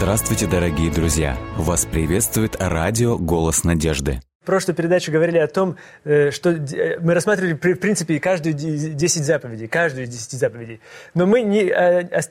Здравствуйте, 0.00 0.46
дорогие 0.46 0.90
друзья! 0.90 1.36
Вас 1.58 1.84
приветствует 1.84 2.56
радио 2.58 3.18
«Голос 3.18 3.64
надежды». 3.64 4.22
В 4.40 4.46
прошлой 4.46 4.74
передаче 4.74 5.12
говорили 5.12 5.36
о 5.36 5.46
том, 5.46 5.76
э, 6.04 6.30
что 6.30 6.52
э, 6.52 6.98
мы 7.00 7.12
рассматривали, 7.12 7.52
в 7.52 7.76
принципе, 7.76 8.18
каждую 8.18 8.54
10 8.54 9.22
заповедей, 9.22 9.68
каждую 9.68 10.04
из 10.06 10.08
10 10.08 10.40
заповедей. 10.40 10.80
Но 11.12 11.26
мы 11.26 11.42
не, 11.42 11.64
э, 11.64 12.22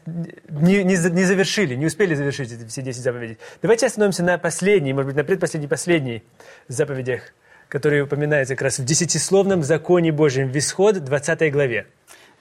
не, 0.50 0.84
не 0.84 0.96
завершили, 0.96 1.76
не 1.76 1.86
успели 1.86 2.16
завершить 2.16 2.52
эти 2.52 2.66
все 2.68 2.82
10 2.82 3.04
заповедей. 3.04 3.38
Давайте 3.62 3.86
остановимся 3.86 4.24
на 4.24 4.40
последней, 4.40 4.94
может 4.94 5.10
быть, 5.10 5.18
на 5.18 5.24
предпоследней, 5.24 5.70
последней 5.70 6.24
заповедях, 6.68 7.22
которые 7.68 8.02
упоминаются 8.02 8.56
как 8.56 8.64
раз 8.64 8.80
в 8.80 8.84
десятисловном 8.84 9.62
законе 9.62 10.12
Божьем 10.12 10.52
в 10.52 10.58
Исход 10.58 11.04
20 11.04 11.54
главе. 11.54 11.86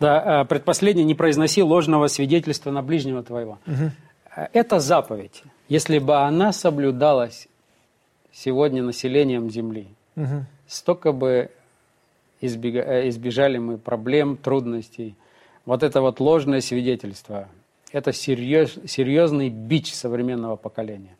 Да, 0.00 0.46
предпоследний, 0.46 1.04
не 1.04 1.14
произноси 1.14 1.62
ложного 1.62 2.06
свидетельства 2.06 2.70
на 2.70 2.82
ближнего 2.82 3.22
твоего. 3.22 3.58
Угу. 3.66 3.90
Это 4.52 4.78
заповедь. 4.78 5.42
Если 5.68 5.98
бы 5.98 6.16
она 6.16 6.52
соблюдалась 6.52 7.48
сегодня 8.32 8.82
населением 8.82 9.50
Земли, 9.50 9.88
угу. 10.16 10.44
столько 10.66 11.12
бы 11.12 11.50
избега... 12.40 12.80
Э, 12.80 13.08
избежали 13.08 13.58
мы 13.58 13.78
проблем, 13.78 14.36
трудностей. 14.36 15.16
Вот 15.66 15.82
это 15.82 16.00
вот 16.00 16.20
ложное 16.20 16.60
свидетельство, 16.60 17.48
это 17.92 18.12
серьез... 18.12 18.78
серьезный 18.86 19.48
бич 19.48 19.92
современного 19.92 20.56
поколения. 20.56 21.16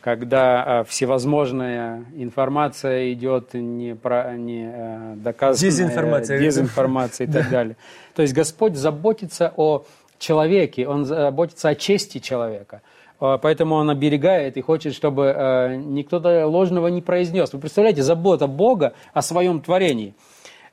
Когда 0.00 0.80
э, 0.80 0.84
всевозможная 0.88 2.04
информация 2.16 3.12
идет 3.12 3.54
не, 3.54 3.94
про, 3.94 4.34
не 4.36 4.68
э, 4.72 5.14
доказанная, 5.16 5.70
дезинформация, 5.70 6.38
дезинформация 6.40 7.26
и 7.26 7.30
так 7.30 7.50
далее. 7.50 7.76
То 8.14 8.22
есть 8.22 8.34
Господь 8.34 8.76
заботится 8.76 9.52
о 9.56 9.84
человеке, 10.22 10.88
Он 10.88 11.04
заботится 11.04 11.68
о 11.68 11.74
чести 11.74 12.18
человека– 12.18 12.80
а, 13.22 13.38
поэтому 13.38 13.76
он 13.76 13.88
оберегает 13.88 14.56
и 14.56 14.62
хочет, 14.62 14.96
чтобы 14.96 15.26
э, 15.26 15.76
никто 15.76 16.18
ложного 16.48 16.88
не 16.88 17.00
произнес. 17.00 17.52
Вы 17.52 17.60
представляете, 17.60 18.02
забота 18.02 18.48
Бога 18.48 18.94
о 19.12 19.22
своем 19.22 19.60
творении. 19.60 20.16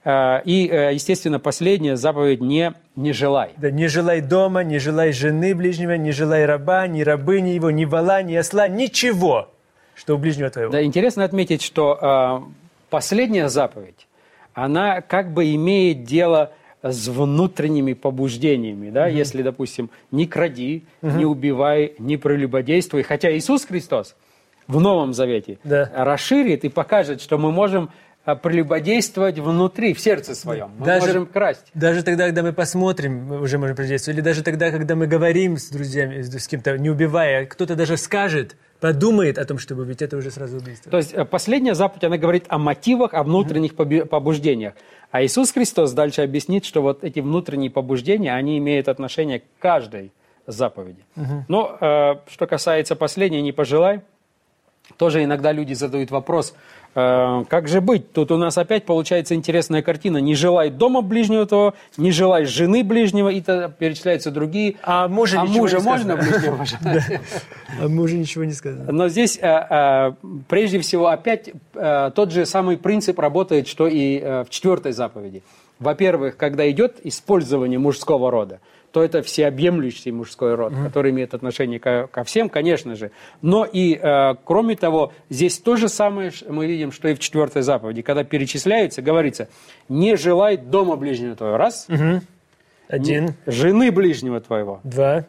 Э, 0.03 0.41
и, 0.45 0.67
э, 0.67 0.95
естественно, 0.95 1.39
последняя 1.39 1.95
заповедь 1.95 2.41
«не, 2.41 2.73
не 2.95 3.13
желай». 3.13 3.51
Да, 3.57 3.69
не 3.69 3.87
желай 3.87 4.21
дома, 4.21 4.63
не 4.63 4.79
желай 4.79 5.13
жены 5.13 5.53
ближнего, 5.53 5.91
не 5.91 6.11
желай 6.11 6.47
раба, 6.47 6.87
ни 6.87 7.03
рабыни 7.03 7.49
его, 7.49 7.69
ни 7.69 7.85
вала, 7.85 8.23
ни 8.23 8.33
осла, 8.33 8.67
ничего, 8.67 9.51
что 9.93 10.15
у 10.15 10.17
ближнего 10.17 10.49
твоего. 10.49 10.71
Да, 10.71 10.83
интересно 10.83 11.25
отметить, 11.25 11.61
что 11.61 12.47
последняя 12.89 13.47
заповедь, 13.47 14.07
она 14.55 15.01
как 15.01 15.35
бы 15.35 15.53
имеет 15.53 16.03
дело 16.03 16.51
с 16.81 17.07
внутренними 17.07 17.93
побуждениями, 17.93 18.89
да, 18.89 19.05
угу. 19.05 19.15
если, 19.15 19.41
допустим, 19.41 19.89
не 20.11 20.27
кради, 20.27 20.83
угу. 21.01 21.11
не 21.17 21.25
убивай, 21.25 21.93
не 21.99 22.17
прелюбодействуй, 22.17 23.03
хотя 23.03 23.35
Иисус 23.35 23.65
Христос 23.65 24.15
в 24.67 24.79
Новом 24.79 25.13
Завете 25.13 25.57
да. 25.63 25.91
расширит 25.93 26.63
и 26.63 26.69
покажет, 26.69 27.21
что 27.21 27.37
мы 27.37 27.51
можем 27.51 27.89
прелюбодействовать 28.35 29.39
внутри, 29.39 29.93
в 29.93 29.99
сердце 29.99 30.35
своем. 30.35 30.71
Мы 30.77 30.85
даже, 30.85 31.07
можем 31.07 31.25
красть. 31.25 31.65
Даже 31.73 32.03
тогда, 32.03 32.25
когда 32.25 32.43
мы 32.43 32.53
посмотрим, 32.53 33.25
мы 33.25 33.41
уже 33.41 33.57
можем 33.57 33.75
прелюбодействовать. 33.75 34.17
Или 34.17 34.23
даже 34.23 34.43
тогда, 34.43 34.71
когда 34.71 34.95
мы 34.95 35.07
говорим 35.07 35.57
с 35.57 35.69
друзьями, 35.69 36.21
с 36.21 36.47
кем-то, 36.47 36.77
не 36.77 36.89
убивая, 36.89 37.45
кто-то 37.45 37.75
даже 37.75 37.97
скажет, 37.97 38.55
подумает 38.79 39.37
о 39.37 39.45
том, 39.45 39.57
чтобы 39.57 39.83
убить, 39.83 40.01
это 40.01 40.17
уже 40.17 40.31
сразу 40.31 40.57
убийство. 40.57 40.91
То 40.91 40.97
есть 40.97 41.13
э, 41.13 41.25
последняя 41.25 41.75
заповедь, 41.75 42.03
она 42.03 42.17
говорит 42.17 42.45
о 42.47 42.57
мотивах, 42.57 43.13
о 43.13 43.23
внутренних 43.23 43.75
побуждениях. 43.75 44.73
А 45.11 45.23
Иисус 45.23 45.51
Христос 45.51 45.91
дальше 45.93 46.21
объяснит, 46.21 46.65
что 46.65 46.81
вот 46.81 47.03
эти 47.03 47.19
внутренние 47.19 47.71
побуждения, 47.71 48.33
они 48.33 48.57
имеют 48.57 48.87
отношение 48.87 49.39
к 49.39 49.43
каждой 49.59 50.11
заповеди. 50.47 51.03
Угу. 51.15 51.45
Но 51.47 51.77
э, 51.79 52.15
что 52.29 52.47
касается 52.47 52.95
последней, 52.95 53.41
не 53.41 53.51
пожелай, 53.51 54.01
тоже 54.97 55.23
иногда 55.23 55.51
люди 55.51 55.73
задают 55.73 56.11
вопрос, 56.11 56.55
как 57.49 57.67
же 57.67 57.81
быть? 57.81 58.11
Тут 58.11 58.31
у 58.31 58.37
нас 58.37 58.57
опять 58.57 58.85
получается 58.85 59.35
интересная 59.35 59.81
картина. 59.81 60.17
Не 60.17 60.35
желай 60.35 60.69
дома 60.69 61.01
ближнего 61.01 61.45
того, 61.45 61.73
не 61.97 62.11
желай 62.11 62.45
жены 62.45 62.83
ближнего, 62.83 63.29
и 63.29 63.41
то 63.41 63.73
перечисляются 63.77 64.31
другие. 64.31 64.75
А 64.83 65.07
мужа, 65.07 65.41
а 65.41 65.45
мужа 65.45 65.79
можно 65.79 66.15
ближнего 66.15 66.65
А 67.81 67.87
мужа 67.87 68.17
ничего 68.17 68.43
не 68.43 68.53
сказано. 68.53 68.91
Но 68.91 69.09
здесь 69.09 69.37
э, 69.41 69.47
э, 69.47 70.11
прежде 70.47 70.79
всего 70.79 71.07
опять 71.07 71.51
тот 71.73 72.31
же 72.31 72.45
самый 72.45 72.77
принцип 72.77 73.19
работает, 73.19 73.67
что 73.67 73.87
и 73.87 74.19
в 74.19 74.47
четвертой 74.49 74.91
заповеди. 74.91 75.43
Во-первых, 75.79 76.35
когда 76.35 76.69
идет 76.69 76.97
использование 77.03 77.79
мужского 77.79 78.31
рода, 78.31 78.59
то 78.91 79.03
это 79.03 79.21
всеобъемлющий 79.21 80.11
мужской 80.11 80.55
род, 80.55 80.73
mm-hmm. 80.73 80.85
который 80.85 81.11
имеет 81.11 81.33
отношение 81.33 81.79
ко, 81.79 82.07
ко 82.11 82.23
всем, 82.23 82.49
конечно 82.49 82.95
же. 82.95 83.11
Но 83.41 83.65
и, 83.65 83.95
э, 83.95 84.35
кроме 84.43 84.75
того, 84.75 85.13
здесь 85.29 85.59
то 85.59 85.75
же 85.75 85.89
самое 85.89 86.31
мы 86.47 86.67
видим, 86.67 86.91
что 86.91 87.07
и 87.07 87.13
в 87.13 87.19
четвертой 87.19 87.61
заповеди. 87.61 88.01
Когда 88.01 88.23
перечисляется, 88.23 89.01
говорится, 89.01 89.49
не 89.87 90.15
желай 90.17 90.57
дома 90.57 90.95
ближнего 90.95 91.35
твоего. 91.35 91.57
Раз. 91.57 91.87
Mm-hmm. 91.89 92.21
Один. 92.89 93.25
Не, 93.25 93.35
жены 93.45 93.91
ближнего 93.91 94.41
твоего. 94.41 94.79
Два. 94.83 95.25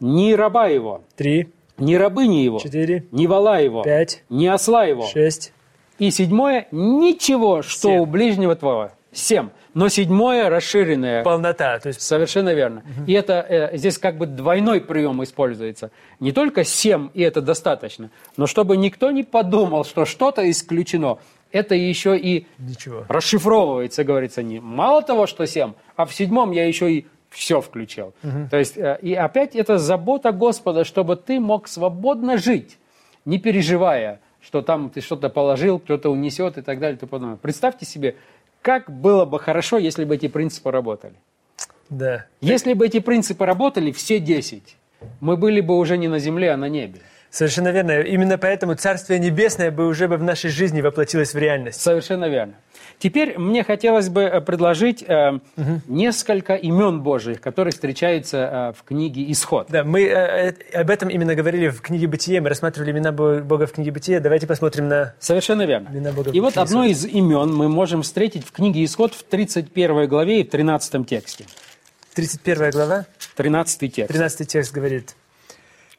Ни 0.00 0.32
раба 0.32 0.68
его. 0.68 1.02
Три. 1.16 1.48
Ни 1.78 1.94
рабыни 1.94 2.42
его. 2.42 2.58
Четыре. 2.58 3.06
Ни 3.12 3.26
вала 3.26 3.60
его. 3.60 3.82
Пять. 3.82 4.24
Ни 4.28 4.46
осла 4.46 4.84
его. 4.84 5.06
Шесть. 5.06 5.52
И 5.98 6.10
седьмое, 6.10 6.68
ничего, 6.70 7.62
что 7.62 7.88
Семь. 7.88 7.98
у 8.00 8.06
ближнего 8.06 8.54
твоего. 8.54 8.90
Семь. 9.12 9.48
Но 9.78 9.88
седьмое 9.88 10.50
расширенное. 10.50 11.22
Полнота. 11.22 11.78
То 11.78 11.86
есть... 11.86 12.00
Совершенно 12.00 12.52
верно. 12.52 12.80
Угу. 12.80 13.04
И 13.06 13.12
это 13.12 13.46
э, 13.48 13.76
здесь 13.76 13.96
как 13.96 14.18
бы 14.18 14.26
двойной 14.26 14.80
прием 14.80 15.22
используется. 15.22 15.92
Не 16.18 16.32
только 16.32 16.64
семь, 16.64 17.10
и 17.14 17.22
это 17.22 17.40
достаточно, 17.40 18.10
но 18.36 18.48
чтобы 18.48 18.76
никто 18.76 19.12
не 19.12 19.22
подумал, 19.22 19.84
что 19.84 20.04
что-то 20.04 20.50
исключено. 20.50 21.18
Это 21.52 21.76
еще 21.76 22.18
и 22.18 22.48
Ничего. 22.58 23.04
расшифровывается, 23.08 24.02
говорится, 24.02 24.42
не 24.42 24.58
мало 24.58 25.00
того, 25.00 25.28
что 25.28 25.46
семь, 25.46 25.74
а 25.94 26.06
в 26.06 26.12
седьмом 26.12 26.50
я 26.50 26.66
еще 26.66 26.92
и 26.92 27.06
все 27.30 27.60
включил. 27.60 28.14
Угу. 28.24 28.48
То 28.50 28.56
есть, 28.56 28.76
э, 28.76 28.98
и 29.00 29.14
опять 29.14 29.54
это 29.54 29.78
забота 29.78 30.32
Господа, 30.32 30.82
чтобы 30.82 31.14
ты 31.14 31.38
мог 31.38 31.68
свободно 31.68 32.36
жить, 32.36 32.78
не 33.24 33.38
переживая, 33.38 34.18
что 34.40 34.62
там 34.62 34.90
ты 34.90 35.00
что-то 35.00 35.28
положил, 35.28 35.78
кто-то 35.78 36.10
унесет 36.10 36.58
и 36.58 36.62
так 36.62 36.80
далее. 36.80 36.98
И 37.00 37.06
тому 37.06 37.36
Представьте 37.36 37.86
себе, 37.86 38.16
как 38.62 38.90
было 38.90 39.24
бы 39.24 39.38
хорошо, 39.38 39.78
если 39.78 40.04
бы 40.04 40.16
эти 40.16 40.28
принципы 40.28 40.70
работали. 40.70 41.14
Да. 41.88 42.26
Если 42.40 42.74
бы 42.74 42.86
эти 42.86 43.00
принципы 43.00 43.46
работали, 43.46 43.92
все 43.92 44.18
10, 44.18 44.76
мы 45.20 45.36
были 45.36 45.60
бы 45.60 45.78
уже 45.78 45.96
не 45.96 46.08
на 46.08 46.18
земле, 46.18 46.52
а 46.52 46.56
на 46.56 46.68
небе. 46.68 47.00
Совершенно 47.30 47.68
верно. 47.68 48.00
Именно 48.00 48.38
поэтому 48.38 48.74
Царствие 48.74 49.18
Небесное 49.18 49.70
бы 49.70 49.86
уже 49.86 50.08
бы 50.08 50.16
в 50.16 50.22
нашей 50.22 50.50
жизни 50.50 50.80
воплотилось 50.80 51.34
в 51.34 51.38
реальность. 51.38 51.80
Совершенно 51.80 52.28
верно. 52.28 52.54
Теперь 52.98 53.38
мне 53.38 53.62
хотелось 53.62 54.08
бы 54.08 54.22
э, 54.22 54.40
предложить 54.40 55.04
э, 55.06 55.38
угу. 55.56 55.80
несколько 55.86 56.54
имен 56.54 57.00
Божьих, 57.02 57.40
которые 57.40 57.72
встречаются 57.72 58.38
э, 58.38 58.78
в 58.78 58.82
книге 58.82 59.30
«Исход». 59.30 59.68
Да, 59.70 59.84
мы 59.84 60.02
э, 60.02 60.52
э 60.72 60.80
об 60.80 60.90
этом 60.90 61.08
именно 61.08 61.34
говорили 61.34 61.68
в 61.68 61.80
книге 61.80 62.08
«Бытие». 62.08 62.40
Мы 62.40 62.48
рассматривали 62.48 62.90
имена 62.90 63.12
Бога 63.12 63.66
в 63.66 63.72
книге 63.72 63.92
«Бытие». 63.92 64.20
Давайте 64.20 64.46
посмотрим 64.46 64.88
на 64.88 65.14
Совершенно 65.20 65.64
верно. 65.64 65.88
имена 65.92 66.12
Бога 66.12 66.30
И 66.32 66.40
вот 66.40 66.56
одно 66.56 66.84
из 66.84 67.04
имен 67.04 67.54
мы 67.54 67.68
можем 67.68 68.02
встретить 68.02 68.44
в 68.44 68.50
книге 68.50 68.84
«Исход» 68.84 69.14
в 69.14 69.22
31 69.22 70.08
главе 70.08 70.40
и 70.40 70.44
в 70.44 70.50
13 70.50 71.06
тексте. 71.06 71.44
31 72.14 72.70
глава? 72.70 73.06
13 73.36 73.94
текст. 73.94 74.12
13 74.12 74.48
текст 74.48 74.72
говорит. 74.72 75.14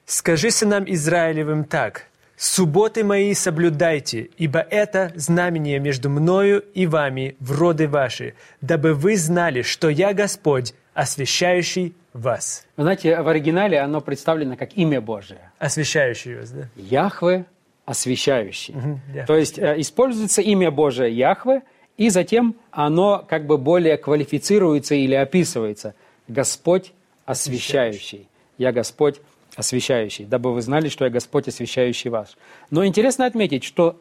«Скажи 0.09 0.49
сынам 0.49 0.85
Израилевым 0.87 1.65
так, 1.65 2.07
«Субботы 2.35 3.03
мои 3.03 3.35
соблюдайте, 3.35 4.29
ибо 4.37 4.57
это 4.57 5.11
знамение 5.13 5.77
между 5.77 6.09
мною 6.09 6.65
и 6.73 6.87
вами 6.87 7.35
в 7.39 7.51
роды 7.51 7.87
ваши, 7.87 8.33
дабы 8.59 8.95
вы 8.95 9.17
знали, 9.17 9.61
что 9.61 9.87
я 9.87 10.13
Господь, 10.13 10.73
освящающий 10.95 11.93
вас». 12.13 12.65
Вы 12.75 12.83
знаете, 12.85 13.21
в 13.21 13.27
оригинале 13.27 13.79
оно 13.79 14.01
представлено 14.01 14.55
как 14.55 14.75
имя 14.75 14.99
Божие. 14.99 15.51
Освящающий 15.59 16.37
вас, 16.37 16.49
да? 16.49 16.69
Яхве, 16.75 17.45
освящающий. 17.85 18.73
Угу, 18.73 19.25
То 19.27 19.35
есть 19.37 19.59
э, 19.59 19.75
используется 19.77 20.41
имя 20.41 20.71
Божие 20.71 21.15
Яхве, 21.15 21.61
и 21.97 22.09
затем 22.09 22.55
оно 22.71 23.23
как 23.29 23.45
бы 23.45 23.59
более 23.59 23.97
квалифицируется 23.97 24.95
или 24.95 25.13
описывается. 25.13 25.93
Господь 26.27 26.93
освящающий. 27.27 28.27
Я 28.57 28.71
Господь 28.71 29.21
освящающий, 29.59 30.25
дабы 30.25 30.53
вы 30.53 30.61
знали, 30.61 30.87
что 30.87 31.03
я 31.03 31.11
Господь, 31.11 31.49
освящающий 31.49 32.09
вас. 32.09 32.37
Но 32.71 32.85
интересно 32.85 33.25
отметить, 33.25 33.65
что 33.65 33.99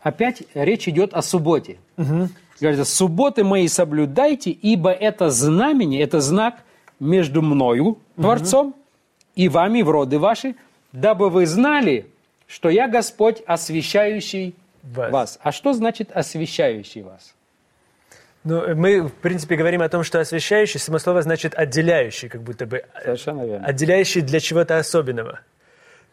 опять 0.00 0.42
речь 0.54 0.88
идет 0.88 1.12
о 1.12 1.20
субботе. 1.20 1.76
Угу. 1.98 2.30
Говорится, 2.60 2.86
субботы 2.86 3.44
мои 3.44 3.68
соблюдайте, 3.68 4.50
ибо 4.50 4.90
это 4.90 5.28
знамение, 5.28 6.00
это 6.00 6.20
знак 6.20 6.64
между 6.98 7.42
мною, 7.42 7.98
Творцом, 8.16 8.68
угу. 8.68 8.76
и 9.34 9.48
вами 9.48 9.82
в 9.82 9.90
роды 9.90 10.18
ваши, 10.18 10.54
дабы 10.92 11.28
вы 11.28 11.44
знали, 11.44 12.06
что 12.46 12.70
я 12.70 12.88
Господь, 12.88 13.42
освящающий 13.46 14.54
вас. 14.82 15.12
вас. 15.12 15.38
А 15.42 15.52
что 15.52 15.74
значит 15.74 16.10
освящающий 16.10 17.02
вас? 17.02 17.34
Ну, 18.46 18.76
мы, 18.76 19.02
в 19.02 19.12
принципе, 19.12 19.56
говорим 19.56 19.82
о 19.82 19.88
том, 19.88 20.04
что 20.04 20.20
освящающий, 20.20 20.78
само 20.78 21.00
слово 21.00 21.22
значит 21.22 21.52
отделяющий, 21.56 22.28
как 22.28 22.42
будто 22.42 22.64
бы. 22.64 22.84
Совершенно 23.02 23.44
верно. 23.44 23.66
Отделяющий 23.66 24.20
для 24.20 24.38
чего-то 24.38 24.78
особенного. 24.78 25.40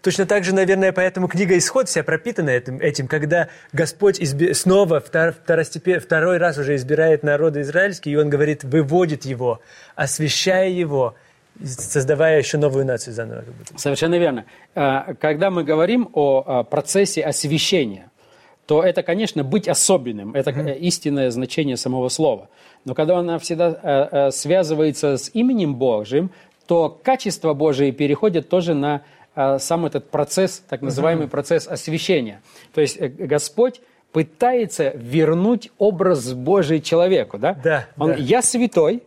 Точно 0.02 0.26
так 0.26 0.44
же, 0.44 0.56
наверное, 0.56 0.92
поэтому 0.92 1.28
книга 1.28 1.56
«Исход» 1.56 1.88
вся 1.88 2.02
пропитана 2.02 2.50
этим, 2.50 2.80
этим 2.80 3.08
когда 3.08 3.50
Господь 3.72 4.20
изби... 4.20 4.54
снова 4.54 5.00
втор... 5.00 5.36
второй 5.36 6.38
раз 6.38 6.58
уже 6.58 6.76
избирает 6.76 7.22
народ 7.22 7.56
израильский, 7.56 8.10
и 8.10 8.16
Он 8.16 8.32
говорит, 8.32 8.64
выводит 8.64 9.26
его, 9.26 9.62
освящая 9.96 10.70
его, 10.70 11.16
создавая 11.64 12.40
еще 12.40 12.58
новую 12.58 12.84
нацию 12.84 13.14
заново. 13.14 13.44
Совершенно 13.78 14.18
верно. 14.18 14.46
А, 14.74 15.14
когда 15.14 15.52
мы 15.52 15.64
говорим 15.64 16.10
о 16.14 16.64
процессе 16.64 17.22
освящения, 17.22 18.10
то 18.66 18.84
это, 18.84 19.04
конечно, 19.04 19.44
быть 19.44 19.68
особенным. 19.68 20.36
Это 20.36 20.52
mm-hmm. 20.52 20.80
истинное 20.80 21.32
значение 21.32 21.78
самого 21.78 22.10
слова. 22.10 22.50
Но 22.86 22.94
когда 22.96 23.18
она 23.18 23.40
всегда 23.40 23.70
э, 23.70 24.08
э, 24.28 24.32
связывается 24.32 25.18
с 25.18 25.30
именем 25.34 25.76
Божьим, 25.76 26.32
то 26.68 26.90
качество 27.04 27.54
Божие 27.54 27.92
переходит 27.92 28.50
тоже 28.50 28.74
на 28.74 29.02
сам 29.58 29.88
этот 29.88 30.12
процесс, 30.12 30.62
так 30.70 30.84
называемый 30.84 31.26
mm-hmm. 31.26 31.30
процесс 31.30 31.68
освящения. 31.68 32.44
То 32.72 32.82
есть 32.82 33.02
Господь 33.02 33.82
пытается 34.12 34.92
вернуть 34.96 35.72
образ 35.80 36.34
Божий 36.34 36.80
человеку. 36.80 37.40
Да? 37.40 37.58
Да, 37.64 37.88
Он, 37.98 38.12
да. 38.12 38.16
Я 38.18 38.42
святой, 38.44 39.02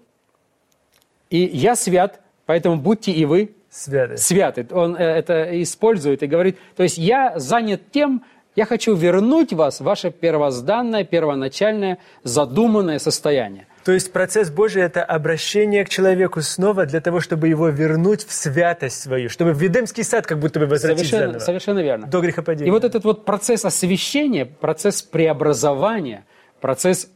и 1.31 1.39
я 1.39 1.77
свят, 1.77 2.21
поэтому 2.45 2.77
будьте 2.77 3.13
и 3.13 3.25
вы 3.25 3.53
святы. 3.71 4.17
святы. 4.17 4.67
Он 4.73 4.97
это 4.97 5.63
использует 5.63 6.23
и 6.23 6.27
говорит, 6.27 6.59
то 6.77 6.83
есть 6.83 6.99
я 6.99 7.39
занят 7.39 7.83
тем, 7.93 8.25
я 8.57 8.65
хочу 8.65 8.95
вернуть 8.95 9.53
вас 9.53 9.81
в 9.81 9.85
ваше 9.85 10.11
первозданное, 10.11 11.05
первоначальное, 11.05 11.99
задуманное 12.25 12.99
состояние. 12.99 13.67
То 13.85 13.93
есть 13.93 14.13
процесс 14.13 14.51
Божий– 14.51 14.83
это 14.85 15.05
обращение 15.05 15.85
к 15.85 15.89
человеку 15.89 16.43
снова 16.43 16.87
для 16.87 17.01
того, 17.01 17.21
чтобы 17.21 17.47
его 17.47 17.69
вернуть 17.69 18.27
в 18.27 18.33
святость 18.33 19.01
свою, 19.01 19.29
чтобы 19.29 19.53
в 19.53 19.61
Едемский 19.61 20.03
сад 20.03 20.27
как 20.27 20.41
будто 20.41 20.59
бы 20.59 20.67
возвратить 20.67 21.07
совершенно, 21.07 21.27
заново. 21.27 21.39
Совершенно 21.39 21.79
верно. 21.79 22.07
До 22.09 22.21
грехопадения. 22.21 22.67
И 22.67 22.71
вот 22.73 22.83
этот 22.83 23.05
вот 23.05 23.25
процесс 23.25 23.65
освящения, 23.65 24.45
процесс 24.45 25.03
преобразования, 25.03 26.25
процесс 26.61 27.09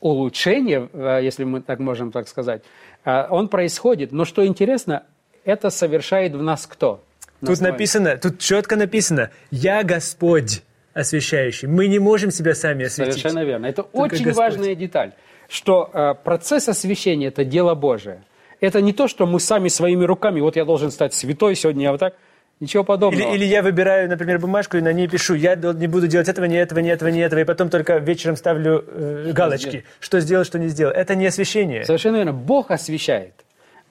улучшения, 0.00 0.90
э, 0.92 1.20
если 1.22 1.44
мы 1.44 1.62
так 1.62 1.78
можем 1.78 2.12
так 2.12 2.28
сказать, 2.28 2.62
э, 3.06 3.26
он 3.30 3.48
происходит. 3.48 4.12
Но 4.12 4.26
что 4.26 4.44
интересно, 4.44 5.04
это 5.46 5.70
совершает 5.70 6.34
в 6.34 6.42
нас 6.42 6.66
кто? 6.66 7.00
Тут 7.44 7.60
написано, 7.60 8.16
тут 8.16 8.38
четко 8.38 8.76
написано, 8.76 9.30
я 9.50 9.82
Господь 9.82 10.62
освящающий. 10.92 11.68
Мы 11.68 11.88
не 11.88 11.98
можем 11.98 12.30
себя 12.30 12.54
сами 12.54 12.86
осветить. 12.86 13.14
Совершенно 13.14 13.44
верно. 13.44 13.66
Это 13.66 13.82
Только 13.82 14.14
очень 14.14 14.24
Господь. 14.24 14.36
важная 14.36 14.74
деталь, 14.74 15.12
что 15.48 15.90
э, 15.92 16.14
процесс 16.22 16.68
освящения– 16.68 17.28
это 17.28 17.44
дело 17.44 17.74
Божие. 17.74 18.22
Это 18.60 18.80
не 18.80 18.92
то, 18.92 19.08
что 19.08 19.26
мы 19.26 19.40
сами 19.40 19.68
своими 19.68 20.04
руками, 20.04 20.40
вот 20.40 20.56
я 20.56 20.64
должен 20.64 20.90
стать 20.90 21.12
святой 21.12 21.56
сегодня, 21.56 21.84
я 21.84 21.90
вот 21.92 22.00
так, 22.00 22.14
Ничего 22.60 22.84
подобного. 22.84 23.30
Или, 23.30 23.36
или 23.36 23.44
я 23.46 23.62
выбираю, 23.62 24.08
например, 24.08 24.38
бумажку 24.38 24.76
и 24.76 24.80
на 24.80 24.92
ней 24.92 25.08
пишу, 25.08 25.34
я 25.34 25.56
не 25.56 25.86
буду 25.88 26.06
делать 26.06 26.28
этого, 26.28 26.44
ни 26.44 26.56
этого, 26.56 26.78
ни 26.78 26.90
этого, 26.90 27.08
ни 27.08 27.20
этого, 27.20 27.40
и 27.40 27.44
потом 27.44 27.68
только 27.68 27.98
вечером 27.98 28.36
ставлю 28.36 28.84
э, 28.86 29.32
галочки, 29.32 29.84
что 30.00 30.20
сделал, 30.20 30.44
что 30.44 30.58
не 30.58 30.68
сделал. 30.68 30.92
Это 30.92 31.16
не 31.16 31.26
освящение. 31.26 31.84
Совершенно 31.84 32.16
верно. 32.16 32.32
Бог 32.32 32.70
освящает. 32.70 33.43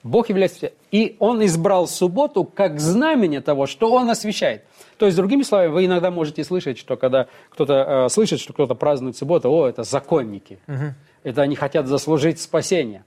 Бог 0.04 0.28
является... 0.28 0.70
И 0.92 1.16
Он 1.18 1.44
избрал 1.44 1.88
субботу 1.88 2.44
как 2.44 2.78
знамение 2.78 3.40
того, 3.40 3.66
что 3.66 3.90
Он 3.90 4.08
освящает. 4.10 4.64
То 4.98 5.06
есть, 5.06 5.16
другими 5.16 5.42
словами, 5.42 5.68
вы 5.68 5.86
иногда 5.86 6.10
можете 6.10 6.44
слышать, 6.44 6.78
что 6.78 6.96
когда 6.96 7.26
кто-то 7.50 8.04
э, 8.06 8.08
слышит, 8.10 8.38
что 8.38 8.52
кто-то 8.52 8.74
празднует 8.74 9.16
субботу, 9.16 9.50
о, 9.50 9.66
это 9.66 9.82
законники. 9.82 10.58
Угу. 10.68 10.94
Это 11.24 11.42
они 11.42 11.56
хотят 11.56 11.86
заслужить 11.86 12.38
спасение. 12.38 13.04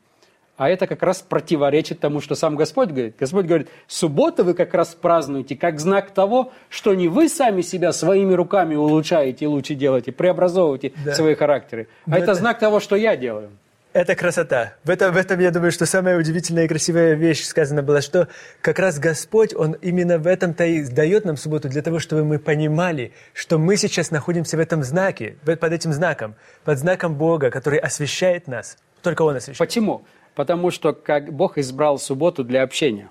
А 0.57 0.69
это 0.69 0.87
как 0.87 1.03
раз 1.03 1.21
противоречит 1.21 1.99
тому, 1.99 2.19
что 2.19 2.33
сам 2.33 2.55
Господь 2.55 2.89
говорит. 2.89 3.15
Господь 3.19 3.45
говорит, 3.45 3.69
субботу 3.85 4.43
вы 4.43 4.55
как 4.55 4.73
раз 4.73 4.95
празднуете 4.95 5.55
как 5.55 5.79
знак 5.79 6.09
того, 6.09 6.51
что 6.67 6.95
не 6.95 7.07
вы 7.07 7.29
сами 7.29 7.61
себя 7.61 7.93
своими 7.93 8.33
руками 8.33 8.73
улучшаете 8.73 9.45
лучше 9.45 9.75
делаете, 9.75 10.11
преобразовываете 10.11 10.93
да. 11.05 11.13
свои 11.13 11.35
характеры, 11.35 11.89
а 12.07 12.15
это, 12.17 12.31
это 12.31 12.33
знак 12.33 12.57
того, 12.57 12.79
что 12.79 12.95
я 12.95 13.15
делаю 13.15 13.51
это 13.93 14.15
красота. 14.15 14.73
В 14.83 14.89
этом, 14.89 15.13
в 15.13 15.17
этом, 15.17 15.39
я 15.39 15.51
думаю, 15.51 15.71
что 15.71 15.85
самая 15.85 16.17
удивительная 16.17 16.65
и 16.65 16.67
красивая 16.67 17.15
вещь 17.15 17.43
сказана 17.43 17.81
была, 17.81 18.01
что 18.01 18.27
как 18.61 18.79
раз 18.79 18.99
Господь, 18.99 19.53
Он 19.55 19.73
именно 19.73 20.19
в 20.19 20.27
этом-то 20.27 20.65
и 20.65 20.83
дает 20.83 21.25
нам 21.25 21.37
субботу 21.37 21.69
для 21.69 21.81
того, 21.81 21.99
чтобы 21.99 22.23
мы 22.23 22.39
понимали, 22.39 23.13
что 23.33 23.57
мы 23.57 23.77
сейчас 23.77 24.11
находимся 24.11 24.57
в 24.57 24.59
этом 24.59 24.83
знаке, 24.83 25.37
под 25.43 25.71
этим 25.71 25.93
знаком, 25.93 26.35
под 26.63 26.79
знаком 26.79 27.15
Бога, 27.15 27.49
который 27.49 27.79
освещает 27.79 28.47
нас. 28.47 28.77
Только 29.01 29.23
Он 29.23 29.35
освещает. 29.35 29.57
Почему? 29.57 30.05
Потому 30.35 30.69
что 30.69 30.93
как 30.93 31.33
Бог 31.33 31.57
избрал 31.57 31.97
субботу 31.97 32.43
для 32.43 32.63
общения. 32.63 33.09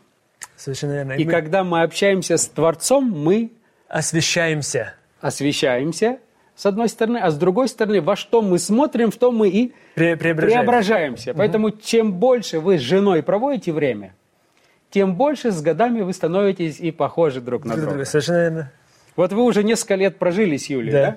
Совершенно 0.56 0.92
верно. 0.92 1.12
И, 1.12 1.22
и 1.22 1.24
мы... 1.24 1.32
когда 1.32 1.64
мы 1.64 1.82
общаемся 1.82 2.36
с 2.36 2.46
Творцом, 2.46 3.10
мы... 3.10 3.52
Освещаемся. 3.88 4.94
Освещаемся, 5.20 6.18
с 6.56 6.64
одной 6.64 6.88
стороны, 6.88 7.18
а 7.18 7.30
с 7.30 7.36
другой 7.36 7.68
стороны, 7.68 8.00
во 8.00 8.16
что 8.16 8.40
мы 8.40 8.58
смотрим, 8.58 9.10
в 9.10 9.16
том 9.16 9.36
мы 9.36 9.48
и 9.48 9.72
преображаемся. 9.94 10.46
преображаемся. 10.46 11.30
Угу. 11.30 11.38
Поэтому 11.38 11.70
чем 11.70 12.14
больше 12.14 12.60
вы 12.60 12.78
с 12.78 12.80
женой 12.80 13.22
проводите 13.22 13.72
время, 13.72 14.14
тем 14.90 15.16
больше 15.16 15.50
с 15.52 15.60
годами 15.60 16.00
вы 16.00 16.14
становитесь 16.14 16.80
и 16.80 16.90
похожи 16.90 17.42
друг 17.42 17.66
на 17.66 17.76
друга. 17.76 18.04
Совершенно 18.06 18.40
верно. 18.40 18.72
Вот 19.16 19.32
вы 19.32 19.44
уже 19.44 19.64
несколько 19.64 19.96
лет 19.96 20.18
прожили 20.18 20.56
с 20.56 20.68
Юлей, 20.70 20.92
да? 20.92 21.10
да? 21.10 21.16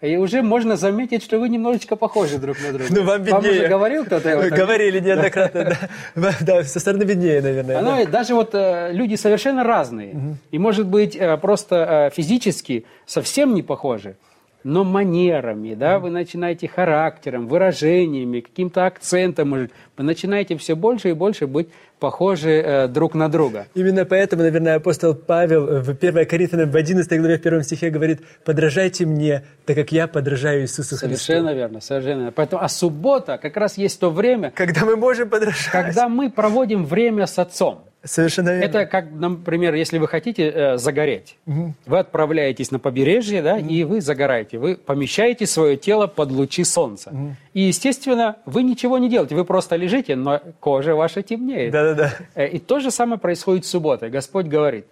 И 0.00 0.16
уже 0.16 0.42
можно 0.42 0.76
заметить, 0.76 1.24
что 1.24 1.40
вы 1.40 1.48
немножечко 1.48 1.96
похожи 1.96 2.38
друг 2.38 2.56
на 2.62 2.72
друга. 2.72 2.86
Ну, 2.88 3.02
вам 3.02 3.22
виднее. 3.22 3.34
Вам 3.34 3.44
уже 3.44 3.68
говорил 3.68 4.04
кто-то? 4.04 4.48
Говорили 4.50 5.00
неоднократно, 5.00 5.76
да. 6.14 6.32
Да, 6.40 6.62
со 6.62 6.78
стороны 6.78 7.02
виднее, 7.02 7.42
наверное. 7.42 7.78
Оно, 7.78 8.06
Даже 8.06 8.34
вот 8.34 8.50
э, 8.54 8.92
люди 8.92 9.16
совершенно 9.16 9.64
разные. 9.64 10.38
И, 10.52 10.58
может 10.58 10.86
быть, 10.86 11.16
э, 11.16 11.36
просто 11.38 12.10
э, 12.10 12.14
физически 12.14 12.86
совсем 13.06 13.54
не 13.54 13.62
похожи 13.62 14.16
но 14.64 14.84
манерами, 14.84 15.74
да, 15.74 15.98
вы 15.98 16.10
начинаете 16.10 16.68
характером, 16.68 17.46
выражениями, 17.46 18.40
каким-то 18.40 18.86
акцентом, 18.86 19.50
может, 19.50 19.70
вы 19.96 20.04
начинаете 20.04 20.56
все 20.56 20.74
больше 20.74 21.10
и 21.10 21.12
больше 21.12 21.46
быть 21.46 21.68
похожи 21.98 22.50
э, 22.50 22.88
друг 22.88 23.14
на 23.14 23.28
друга. 23.28 23.66
Именно 23.74 24.04
поэтому, 24.04 24.42
наверное, 24.42 24.76
апостол 24.76 25.14
Павел 25.14 25.82
в 25.82 25.90
1 25.90 26.26
Коринфянам 26.26 26.70
в 26.70 26.76
11 26.76 27.18
главе 27.18 27.38
в 27.38 27.40
1 27.40 27.62
стихе 27.62 27.90
говорит, 27.90 28.20
подражайте 28.44 29.06
мне, 29.06 29.44
так 29.64 29.76
как 29.76 29.92
я 29.92 30.06
подражаю 30.06 30.62
Иисусу 30.62 30.96
Христу. 30.96 31.16
Совершенно 31.16 31.54
верно, 31.54 31.80
совершенно 31.80 32.18
верно. 32.18 32.32
Поэтому, 32.32 32.62
а 32.62 32.68
суббота 32.68 33.38
как 33.38 33.56
раз 33.56 33.78
есть 33.78 33.98
то 34.00 34.10
время, 34.10 34.50
когда 34.50 34.84
мы 34.84 34.96
можем 34.96 35.28
подражать. 35.28 35.70
Когда 35.70 36.08
мы 36.08 36.30
проводим 36.30 36.84
время 36.84 37.26
с 37.26 37.38
Отцом. 37.38 37.87
Совершенно 38.04 38.50
верно. 38.50 38.64
Это 38.64 38.86
как, 38.86 39.10
например, 39.10 39.74
если 39.74 39.98
вы 39.98 40.06
хотите 40.06 40.48
э, 40.48 40.76
загореть, 40.78 41.36
угу. 41.46 41.74
вы 41.84 41.98
отправляетесь 41.98 42.70
на 42.70 42.78
побережье, 42.78 43.42
да, 43.42 43.56
угу. 43.56 43.66
и 43.66 43.82
вы 43.82 44.00
загораете. 44.00 44.58
Вы 44.58 44.76
помещаете 44.76 45.46
свое 45.46 45.76
тело 45.76 46.06
под 46.06 46.30
лучи 46.30 46.62
солнца. 46.62 47.10
Угу. 47.10 47.36
И, 47.54 47.62
естественно, 47.62 48.36
вы 48.46 48.62
ничего 48.62 48.98
не 48.98 49.08
делаете, 49.08 49.34
вы 49.34 49.44
просто 49.44 49.74
лежите, 49.74 50.14
но 50.14 50.40
кожа 50.60 50.94
ваша 50.94 51.22
темнеет. 51.22 51.72
Да-да-да. 51.72 52.14
Э, 52.36 52.46
и 52.46 52.60
то 52.60 52.78
же 52.78 52.92
самое 52.92 53.18
происходит 53.18 53.64
в 53.64 53.68
субботу. 53.68 54.08
Господь 54.08 54.46
говорит, 54.46 54.86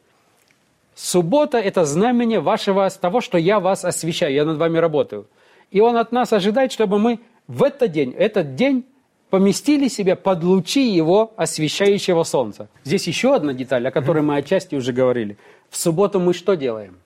суббота– 0.96 1.58
это 1.68 1.84
знамение 1.84 2.40
вашего, 2.40 2.90
того, 2.90 3.20
что 3.20 3.38
я 3.38 3.60
вас 3.60 3.84
освещаю, 3.84 4.34
я 4.34 4.44
над 4.44 4.58
вами 4.58 4.78
работаю. 4.78 5.26
И 5.70 5.80
Он 5.80 5.96
от 5.96 6.10
нас 6.10 6.32
ожидает, 6.32 6.72
чтобы 6.72 6.98
мы 6.98 7.20
в 7.46 7.62
этот 7.62 7.92
день, 7.92 8.12
этот 8.18 8.56
день 8.56 8.84
поместили 9.30 9.88
себя 9.88 10.16
под 10.16 10.44
лучи 10.44 10.90
его 10.90 11.32
освещающего 11.36 12.22
солнца. 12.22 12.68
Здесь 12.84 13.06
еще 13.06 13.34
одна 13.34 13.52
деталь, 13.52 13.86
о 13.86 13.90
которой 13.90 14.22
мы 14.22 14.36
отчасти 14.36 14.74
уже 14.74 14.92
говорили. 14.92 15.36
В 15.70 15.76
субботу 15.76 16.20
мы 16.20 16.32
что 16.32 16.54
делаем? 16.54 16.98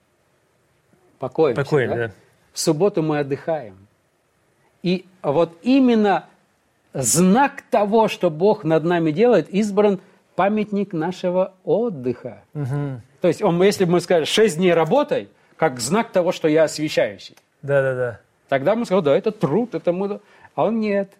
Покоимся. 1.19 1.63
Покоим, 1.63 1.89
да? 1.89 1.95
да. 1.95 2.11
В 2.53 2.59
субботу 2.59 3.01
мы 3.01 3.19
отдыхаем. 3.19 3.87
И 4.83 5.05
вот 5.21 5.51
именно 5.61 6.25
знак 6.93 7.63
того, 7.69 8.07
что 8.07 8.29
Бог 8.29 8.63
над 8.63 8.83
нами 8.83 9.11
делает, 9.11 9.49
избран 9.49 9.99
памятник 10.35 10.93
нашего 10.93 11.53
отдыха. 11.63 12.43
Угу. 12.53 13.01
То 13.21 13.27
есть, 13.27 13.41
он, 13.41 13.61
если 13.61 13.85
бы 13.85 13.93
мы 13.93 14.01
сказали, 14.01 14.25
шесть 14.25 14.57
дней 14.57 14.73
работай, 14.73 15.29
как 15.55 15.79
знак 15.79 16.11
того, 16.11 16.31
что 16.31 16.47
я 16.47 16.63
освещающий. 16.63 17.35
Да-да-да. 17.61 18.19
Тогда 18.49 18.75
мы 18.75 18.85
скажем, 18.85 19.03
да, 19.03 19.15
это 19.15 19.31
труд, 19.31 19.75
это 19.75 19.93
мы... 19.93 20.19
А 20.55 20.65
он 20.65 20.79
нет. 20.79 21.11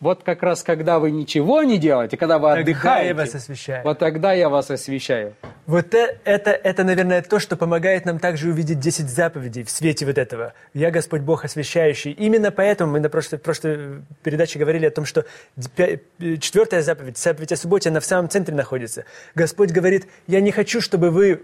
Вот 0.00 0.22
как 0.24 0.42
раз 0.42 0.62
когда 0.62 0.98
вы 0.98 1.10
ничего 1.10 1.62
не 1.62 1.78
делаете, 1.78 2.18
когда 2.18 2.38
вы 2.38 2.48
тогда 2.48 2.60
отдыхаете, 2.60 3.08
я 3.08 3.14
вас 3.14 3.34
освещаю. 3.34 3.84
вот 3.84 3.98
тогда 3.98 4.32
я 4.34 4.48
вас 4.50 4.70
освещаю. 4.70 5.34
Вот 5.64 5.94
это, 5.94 6.18
это, 6.24 6.50
это, 6.50 6.84
наверное, 6.84 7.22
то, 7.22 7.38
что 7.38 7.56
помогает 7.56 8.04
нам 8.04 8.18
также 8.18 8.50
увидеть 8.50 8.78
10 8.78 9.08
заповедей 9.08 9.64
в 9.64 9.70
свете 9.70 10.04
вот 10.04 10.18
этого. 10.18 10.52
Я 10.74 10.90
Господь 10.90 11.22
Бог 11.22 11.46
освящающий. 11.46 12.12
Именно 12.12 12.50
поэтому 12.50 12.92
мы 12.92 13.00
на 13.00 13.08
прошлой, 13.08 13.38
прошлой 13.38 14.02
передаче 14.22 14.58
говорили 14.58 14.84
о 14.84 14.90
том, 14.90 15.06
что 15.06 15.24
четвертая 16.18 16.82
заповедь, 16.82 17.16
заповедь 17.16 17.52
о 17.52 17.56
субботе, 17.56 17.88
она 17.88 18.00
в 18.00 18.04
самом 18.04 18.28
центре 18.28 18.54
находится. 18.54 19.06
Господь 19.34 19.70
говорит, 19.70 20.06
я 20.26 20.40
не 20.40 20.52
хочу, 20.52 20.82
чтобы 20.82 21.10
вы 21.10 21.40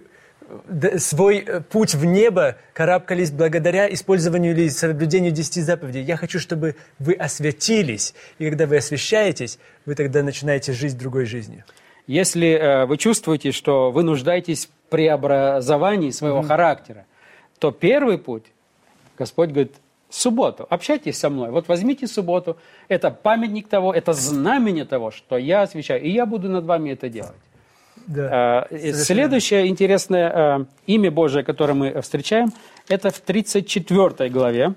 свой 0.99 1.39
э, 1.39 1.61
путь 1.61 1.95
в 1.95 2.05
небо 2.05 2.57
карабкались 2.73 3.31
благодаря 3.31 3.93
использованию 3.93 4.53
или 4.53 4.69
соблюдению 4.69 5.33
десяти 5.33 5.61
заповедей. 5.61 6.03
Я 6.03 6.17
хочу, 6.17 6.39
чтобы 6.39 6.77
вы 6.99 7.15
освятились. 7.15 8.15
И 8.39 8.49
когда 8.49 8.67
вы 8.67 8.77
освящаетесь, 8.77 9.59
вы 9.87 9.95
тогда 9.95 10.23
начинаете 10.23 10.73
жить 10.73 10.97
другой 10.99 11.27
жизнью. 11.27 11.65
Если 12.07 12.49
э, 12.49 12.87
вы 12.87 12.97
чувствуете, 12.97 13.53
что 13.53 13.91
вы 13.91 14.03
нуждаетесь 14.03 14.69
преобразовании 14.91 16.11
своего 16.11 16.39
угу. 16.39 16.49
характера, 16.49 17.07
то 17.59 17.71
первый 17.71 18.19
путь, 18.19 18.45
Господь 19.17 19.51
говорит, 19.51 19.75
субботу, 20.11 20.67
общайтесь 20.69 21.19
со 21.19 21.31
мной. 21.31 21.51
Вот 21.51 21.69
возьмите 21.69 22.07
субботу, 22.07 22.59
это 22.89 23.11
памятник 23.11 23.69
того, 23.69 23.95
это 23.95 24.13
знамение 24.13 24.85
того, 24.85 25.11
что 25.11 25.39
я 25.39 25.63
освящаю, 25.63 26.03
и 26.03 26.11
я 26.11 26.27
буду 26.27 26.49
над 26.49 26.65
вами 26.65 26.91
это 26.91 27.09
делать. 27.09 27.33
Да, 28.07 28.67
э, 28.71 28.93
Следующее 28.93 29.69
интересное 29.69 30.59
э, 30.61 30.65
имя 30.87 31.11
Божие, 31.11 31.45
которое 31.45 31.75
мы 31.75 32.01
встречаем, 32.01 32.53
это 32.89 33.11
в 33.11 33.21
34 33.21 34.31
главе. 34.31 34.75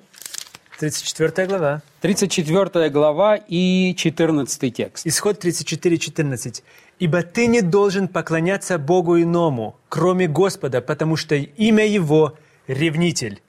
34 0.80 1.48
глава. 1.48 1.82
34 2.02 2.90
глава 2.90 3.40
и 3.48 3.96
14 3.96 4.74
текст. 4.74 5.08
Исход 5.08 5.40
34, 5.40 5.98
14. 5.98 6.64
«Ибо 7.00 7.24
ты 7.24 7.48
не 7.48 7.62
должен 7.62 8.08
поклоняться 8.08 8.78
Богу 8.78 9.22
иному, 9.22 9.76
кроме 9.90 10.28
Господа, 10.28 10.82
потому 10.82 11.16
что 11.16 11.36
имя 11.36 11.86
Его– 11.86 12.34
ревнитель. 12.68 13.42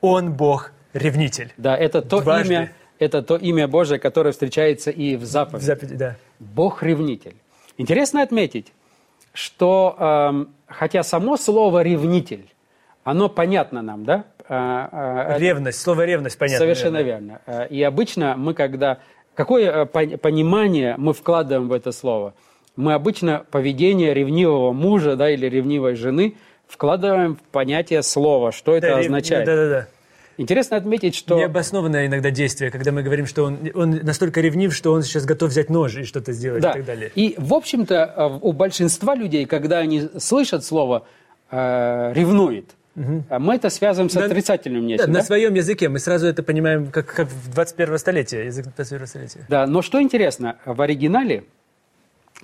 Он 0.00 0.32
Бог 0.32 0.72
ревнитель». 0.92 1.52
Да, 1.56 1.76
это 1.76 2.02
то 2.02 2.20
Дважды. 2.20 2.54
имя, 2.54 2.72
это 2.98 3.22
то 3.22 3.36
имя 3.36 3.66
Божие, 3.68 3.98
которое 3.98 4.32
встречается 4.32 4.90
и 4.90 5.16
в 5.16 5.24
заповеди. 5.24 5.62
В 5.62 5.66
заповеди, 5.66 5.96
да. 5.96 6.16
Бог 6.38 6.82
ревнитель. 6.82 7.34
Интересно 7.78 8.22
отметить, 8.22 8.72
что 9.34 9.96
э, 9.98 10.44
хотя 10.68 11.02
само 11.02 11.36
слово 11.36 11.82
ревнитель, 11.82 12.48
оно 13.02 13.28
понятно 13.28 13.82
нам, 13.82 14.04
да? 14.04 14.24
Э, 14.48 15.34
э, 15.34 15.38
ревность, 15.38 15.80
слово 15.80 16.06
ревность 16.06 16.38
понятно. 16.38 16.58
Совершенно 16.58 17.02
верно. 17.02 17.40
верно. 17.46 17.64
Э, 17.64 17.68
и 17.68 17.82
обычно 17.82 18.36
мы, 18.36 18.54
когда... 18.54 18.98
Какое 19.34 19.84
понимание 19.84 20.94
мы 20.96 21.12
вкладываем 21.12 21.68
в 21.68 21.72
это 21.72 21.90
слово? 21.90 22.34
Мы 22.76 22.94
обычно 22.94 23.44
поведение 23.50 24.14
ревнивого 24.14 24.72
мужа 24.72 25.16
да, 25.16 25.28
или 25.28 25.46
ревнивой 25.46 25.96
жены 25.96 26.36
вкладываем 26.68 27.34
в 27.34 27.42
понятие 27.42 28.04
слова, 28.04 28.52
что 28.52 28.76
это 28.76 28.90
да, 28.90 28.98
означает. 28.98 29.44
Да, 29.44 29.56
да, 29.56 29.68
да. 29.68 29.88
Интересно 30.36 30.76
отметить, 30.76 31.14
что... 31.14 31.36
Необоснованное 31.36 32.06
иногда 32.06 32.30
действие, 32.30 32.70
когда 32.70 32.92
мы 32.92 33.02
говорим, 33.02 33.26
что 33.26 33.44
он, 33.44 33.70
он 33.74 33.90
настолько 34.02 34.40
ревнив, 34.40 34.74
что 34.74 34.92
он 34.92 35.02
сейчас 35.02 35.24
готов 35.24 35.50
взять 35.50 35.70
нож 35.70 35.96
и 35.96 36.04
что-то 36.04 36.32
сделать 36.32 36.62
да. 36.62 36.70
и 36.70 36.74
так 36.74 36.84
далее. 36.84 37.12
И, 37.14 37.34
в 37.38 37.54
общем-то, 37.54 38.38
у 38.42 38.52
большинства 38.52 39.14
людей, 39.14 39.46
когда 39.46 39.78
они 39.78 40.08
слышат 40.18 40.64
слово 40.64 41.06
э, 41.50 42.12
«ревнует», 42.14 42.66
Угу. 42.96 43.24
Мы 43.40 43.56
это 43.56 43.70
связываем 43.70 44.08
с 44.08 44.16
отрицательным 44.16 44.86
нечем. 44.86 45.06
Да, 45.06 45.12
да? 45.12 45.18
На 45.18 45.24
своем 45.24 45.54
языке 45.54 45.88
мы 45.88 45.98
сразу 45.98 46.28
это 46.28 46.44
понимаем, 46.44 46.92
как, 46.92 47.06
как 47.06 47.28
в 47.28 47.52
21 47.52 47.98
столетие, 47.98 48.46
язык 48.46 48.66
21 48.66 49.06
столетия. 49.08 49.46
Да, 49.48 49.66
но 49.66 49.82
что 49.82 50.00
интересно, 50.00 50.58
в 50.64 50.80
оригинале, 50.80 51.42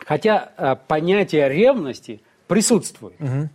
хотя 0.04 0.50
э, 0.56 0.74
понятие 0.88 1.48
ревности 1.48 2.20
присутствует, 2.48 3.14
угу 3.20 3.48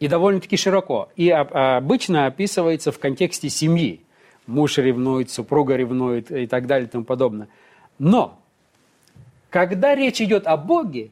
и 0.00 0.08
довольно-таки 0.08 0.56
широко. 0.56 1.10
И 1.14 1.30
обычно 1.30 2.26
описывается 2.26 2.90
в 2.90 2.98
контексте 2.98 3.48
семьи. 3.48 4.00
Муж 4.46 4.78
ревнует, 4.78 5.30
супруга 5.30 5.76
ревнует 5.76 6.32
и 6.32 6.46
так 6.46 6.66
далее 6.66 6.88
и 6.88 6.90
тому 6.90 7.04
подобное. 7.04 7.48
Но, 7.98 8.40
когда 9.50 9.94
речь 9.94 10.20
идет 10.20 10.46
о 10.46 10.56
Боге, 10.56 11.10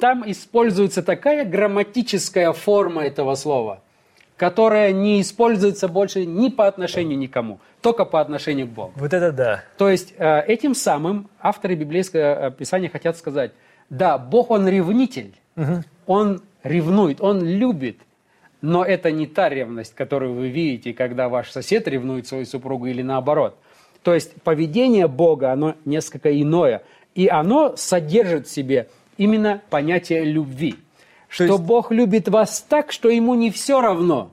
там 0.00 0.28
используется 0.28 1.02
такая 1.02 1.44
грамматическая 1.44 2.52
форма 2.52 3.04
этого 3.04 3.34
слова, 3.34 3.82
которая 4.36 4.92
не 4.92 5.20
используется 5.20 5.88
больше 5.88 6.24
ни 6.24 6.48
по 6.48 6.66
отношению 6.66 7.18
никому, 7.18 7.60
только 7.82 8.04
по 8.04 8.20
отношению 8.20 8.66
к 8.66 8.70
Богу. 8.70 8.92
Вот 8.96 9.12
это 9.12 9.30
да. 9.30 9.64
То 9.76 9.90
есть 9.90 10.14
э, 10.16 10.40
этим 10.46 10.74
самым 10.74 11.28
авторы 11.40 11.74
библейского 11.74 12.50
писания 12.50 12.88
хотят 12.88 13.16
сказать, 13.16 13.52
да, 13.90 14.18
Бог, 14.18 14.50
Он 14.50 14.68
ревнитель, 14.68 15.34
угу. 15.56 15.82
Он 16.06 16.42
ревнует, 16.68 17.20
он 17.20 17.44
любит. 17.44 17.98
Но 18.60 18.84
это 18.84 19.10
не 19.10 19.26
та 19.26 19.48
ревность, 19.48 19.94
которую 19.94 20.34
вы 20.34 20.48
видите, 20.48 20.92
когда 20.92 21.28
ваш 21.28 21.50
сосед 21.50 21.88
ревнует 21.88 22.26
свою 22.26 22.44
супругу 22.44 22.86
или 22.86 23.02
наоборот. 23.02 23.56
То 24.02 24.14
есть 24.14 24.40
поведение 24.42 25.08
Бога, 25.08 25.52
оно 25.52 25.74
несколько 25.84 26.30
иное. 26.40 26.82
И 27.14 27.28
оно 27.28 27.76
содержит 27.76 28.46
в 28.46 28.50
себе 28.50 28.88
именно 29.16 29.60
понятие 29.70 30.24
любви. 30.24 30.76
Что 31.28 31.44
есть... 31.44 31.60
Бог 31.60 31.90
любит 31.92 32.28
вас 32.28 32.64
так, 32.68 32.92
что 32.92 33.10
ему 33.10 33.34
не 33.34 33.50
все 33.50 33.80
равно, 33.80 34.30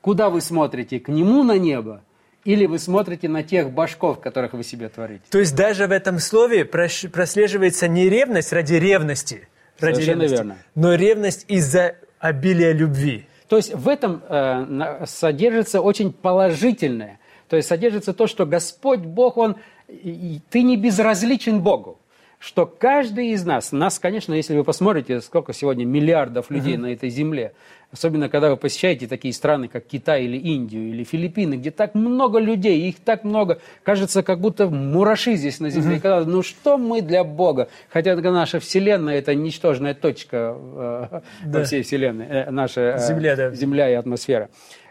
куда 0.00 0.30
вы 0.30 0.40
смотрите, 0.40 1.00
к 1.00 1.08
нему 1.08 1.42
на 1.42 1.58
небо, 1.58 2.02
или 2.44 2.66
вы 2.66 2.78
смотрите 2.78 3.28
на 3.28 3.42
тех 3.42 3.70
башков, 3.70 4.20
которых 4.20 4.52
вы 4.52 4.62
себе 4.62 4.88
творите. 4.88 5.22
То 5.30 5.38
есть 5.38 5.54
даже 5.56 5.86
в 5.86 5.90
этом 5.90 6.18
слове 6.18 6.64
прослеживается 6.64 7.88
не 7.88 8.08
ревность 8.08 8.52
ради 8.52 8.74
ревности, 8.74 9.48
ради 9.78 9.94
Совершенно 9.94 10.22
ревности, 10.22 10.34
верно. 10.36 10.56
но 10.74 10.94
ревность 10.94 11.44
из-за 11.48 11.96
обилия 12.18 12.72
любви. 12.72 13.26
То 13.48 13.56
есть 13.56 13.74
в 13.74 13.88
этом 13.88 14.22
э, 14.28 15.04
содержится 15.06 15.80
очень 15.80 16.12
положительное. 16.12 17.20
То 17.48 17.56
есть 17.56 17.68
содержится 17.68 18.12
то, 18.12 18.26
что 18.26 18.44
Господь 18.44 19.00
Бог, 19.00 19.36
Он, 19.36 19.56
ты 19.86 20.62
не 20.62 20.76
безразличен 20.76 21.60
Богу 21.60 21.98
что 22.38 22.66
каждый 22.66 23.28
из 23.28 23.44
нас, 23.44 23.72
нас, 23.72 23.98
конечно, 23.98 24.34
если 24.34 24.56
вы 24.56 24.64
посмотрите, 24.64 25.20
сколько 25.20 25.52
сегодня 25.52 25.84
миллиардов 25.84 26.50
людей 26.50 26.74
uh-huh. 26.74 26.80
на 26.80 26.92
этой 26.92 27.08
земле, 27.08 27.52
особенно 27.90 28.28
когда 28.28 28.50
вы 28.50 28.56
посещаете 28.56 29.06
такие 29.06 29.32
страны, 29.32 29.68
как 29.68 29.86
Китай 29.86 30.24
или 30.24 30.36
Индию 30.36 30.90
или 30.90 31.02
Филиппины, 31.02 31.54
где 31.54 31.70
так 31.70 31.94
много 31.94 32.38
людей, 32.38 32.88
их 32.88 32.96
так 33.00 33.24
много, 33.24 33.60
кажется, 33.82 34.22
как 34.22 34.40
будто 34.40 34.68
мураши 34.68 35.36
здесь 35.36 35.60
на 35.60 35.70
земле. 35.70 35.96
Uh-huh. 35.96 36.00
Когда, 36.00 36.24
ну 36.24 36.42
что 36.42 36.76
мы 36.76 37.00
для 37.00 37.24
Бога? 37.24 37.68
Хотя 37.88 38.14
наша 38.16 38.60
Вселенная– 38.60 39.14
это 39.18 39.34
ничтожная 39.34 39.94
точка 39.94 40.56
э, 40.56 41.20
да. 41.44 41.58
во 41.58 41.64
всей 41.64 41.82
Вселенной, 41.82 42.26
э, 42.26 42.50
наша 42.50 42.96
э, 42.96 42.98
земля, 42.98 43.36
да. 43.36 43.50
земля 43.52 43.90
и 43.90 43.94
атмосфера. 43.94 44.50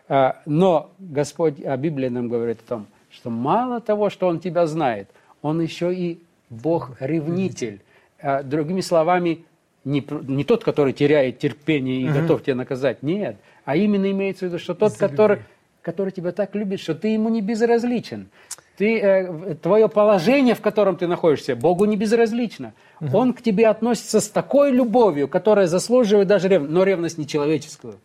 Э, 0.10 0.34
но 0.46 0.92
Господь, 0.98 1.64
а 1.64 1.78
Библия 1.78 2.10
нам 2.10 2.28
говорит 2.28 2.60
о 2.66 2.70
том, 2.70 2.88
что 3.12 3.30
мало 3.30 3.82
того, 3.82 4.10
что 4.10 4.28
Он 4.28 4.40
тебя 4.40 4.66
знает, 4.66 5.10
Он 5.42 5.62
еще 5.62 5.94
и 5.94 6.20
Бог 6.50 6.92
ревнитель. 7.00 7.82
А, 8.22 8.44
другими 8.44 8.82
словами, 8.82 9.46
не, 9.84 10.06
не 10.28 10.44
тот, 10.44 10.64
который 10.64 10.94
теряет 10.94 11.40
терпение 11.40 12.02
и 12.02 12.10
угу. 12.10 12.20
готов 12.20 12.44
тебя 12.44 12.56
наказать, 12.56 13.04
нет, 13.04 13.38
а 13.66 13.75
именно 13.75 14.10
имеется 14.12 14.46
в 14.46 14.48
виду, 14.50 14.60
что 14.60 14.74
тот, 14.74 14.94
который, 14.98 15.40
который 15.82 16.12
тебя 16.12 16.32
так 16.32 16.56
любит, 16.56 16.80
что 16.80 16.96
ты 16.96 17.10
ему 17.10 17.30
не 17.30 17.42
безразличен. 17.42 18.30
Ты, 18.78 19.00
э, 19.00 19.56
твое 19.56 19.88
положение, 19.88 20.54
в 20.54 20.62
котором 20.62 20.98
ты 20.98 21.08
находишься, 21.08 21.56
Богу 21.56 21.86
не 21.86 21.96
безразлично. 21.96 22.74
Угу. 23.00 23.18
Он 23.18 23.34
к 23.34 23.42
тебе 23.42 23.68
относится 23.68 24.20
с 24.20 24.28
такой 24.28 24.72
любовью, 24.72 25.28
которая 25.28 25.68
заслуживает 25.68 26.28
даже 26.28 26.50
ревность, 26.50 26.74
но 26.74 26.84
ревность 26.84 27.18
не 27.18 27.28
человеческую 27.28 27.96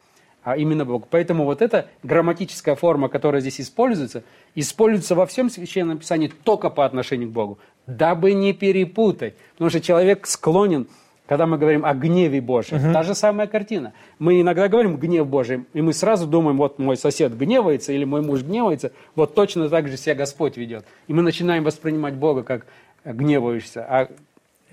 а 0.42 0.56
именно 0.56 0.84
Бог. 0.84 1.06
Поэтому 1.08 1.44
вот 1.44 1.62
эта 1.62 1.86
грамматическая 2.02 2.74
форма, 2.74 3.08
которая 3.08 3.40
здесь 3.40 3.60
используется, 3.60 4.22
используется 4.54 5.14
во 5.14 5.26
всем 5.26 5.50
Священном 5.50 5.98
Писании 5.98 6.32
только 6.44 6.70
по 6.70 6.84
отношению 6.84 7.28
к 7.28 7.32
Богу, 7.32 7.58
дабы 7.86 8.32
не 8.32 8.52
перепутать. 8.52 9.34
Потому 9.52 9.70
что 9.70 9.80
человек 9.80 10.26
склонен, 10.26 10.88
когда 11.26 11.46
мы 11.46 11.58
говорим 11.58 11.84
о 11.84 11.94
гневе 11.94 12.40
Божьем, 12.40 12.84
угу. 12.84 12.92
та 12.92 13.02
же 13.02 13.14
самая 13.14 13.46
картина. 13.46 13.92
Мы 14.18 14.40
иногда 14.40 14.68
говорим 14.68 14.96
гнев 14.96 15.26
Божий, 15.26 15.64
и 15.74 15.82
мы 15.82 15.92
сразу 15.92 16.26
думаем, 16.26 16.56
вот 16.56 16.78
мой 16.78 16.96
сосед 16.96 17.36
гневается 17.36 17.92
или 17.92 18.04
мой 18.04 18.22
муж 18.22 18.42
гневается, 18.42 18.92
вот 19.14 19.34
точно 19.34 19.68
так 19.68 19.88
же 19.88 19.96
себя 19.96 20.14
Господь 20.14 20.56
ведет. 20.56 20.84
И 21.06 21.12
мы 21.12 21.22
начинаем 21.22 21.64
воспринимать 21.64 22.14
Бога 22.14 22.42
как 22.42 22.66
гневающийся, 23.04 23.86
а 23.88 24.08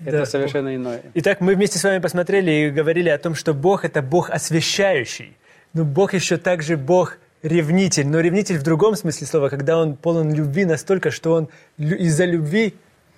это 0.04 0.18
да. 0.18 0.26
совершенно 0.26 0.74
иное. 0.74 1.02
Итак, 1.14 1.40
мы 1.40 1.54
вместе 1.54 1.78
с 1.78 1.84
вами 1.84 1.98
посмотрели 1.98 2.50
и 2.50 2.70
говорили 2.70 3.08
о 3.08 3.18
том, 3.18 3.34
что 3.34 3.52
Бог– 3.52 3.84
это 3.84 4.00
Бог 4.00 4.30
освящающий. 4.30 5.36
Но 5.78 5.84
Бог 5.84 6.12
еще 6.12 6.38
также 6.38 6.76
Бог 6.76 7.18
ревнитель, 7.40 8.08
но 8.08 8.18
ревнитель 8.18 8.58
в 8.58 8.64
другом 8.64 8.96
смысле 8.96 9.28
слова, 9.28 9.48
когда 9.48 9.78
он 9.78 9.94
полон 9.94 10.34
любви 10.34 10.64
настолько, 10.64 11.12
что 11.12 11.34
он 11.34 11.48
из-за 11.78 12.24
любви 12.24 12.74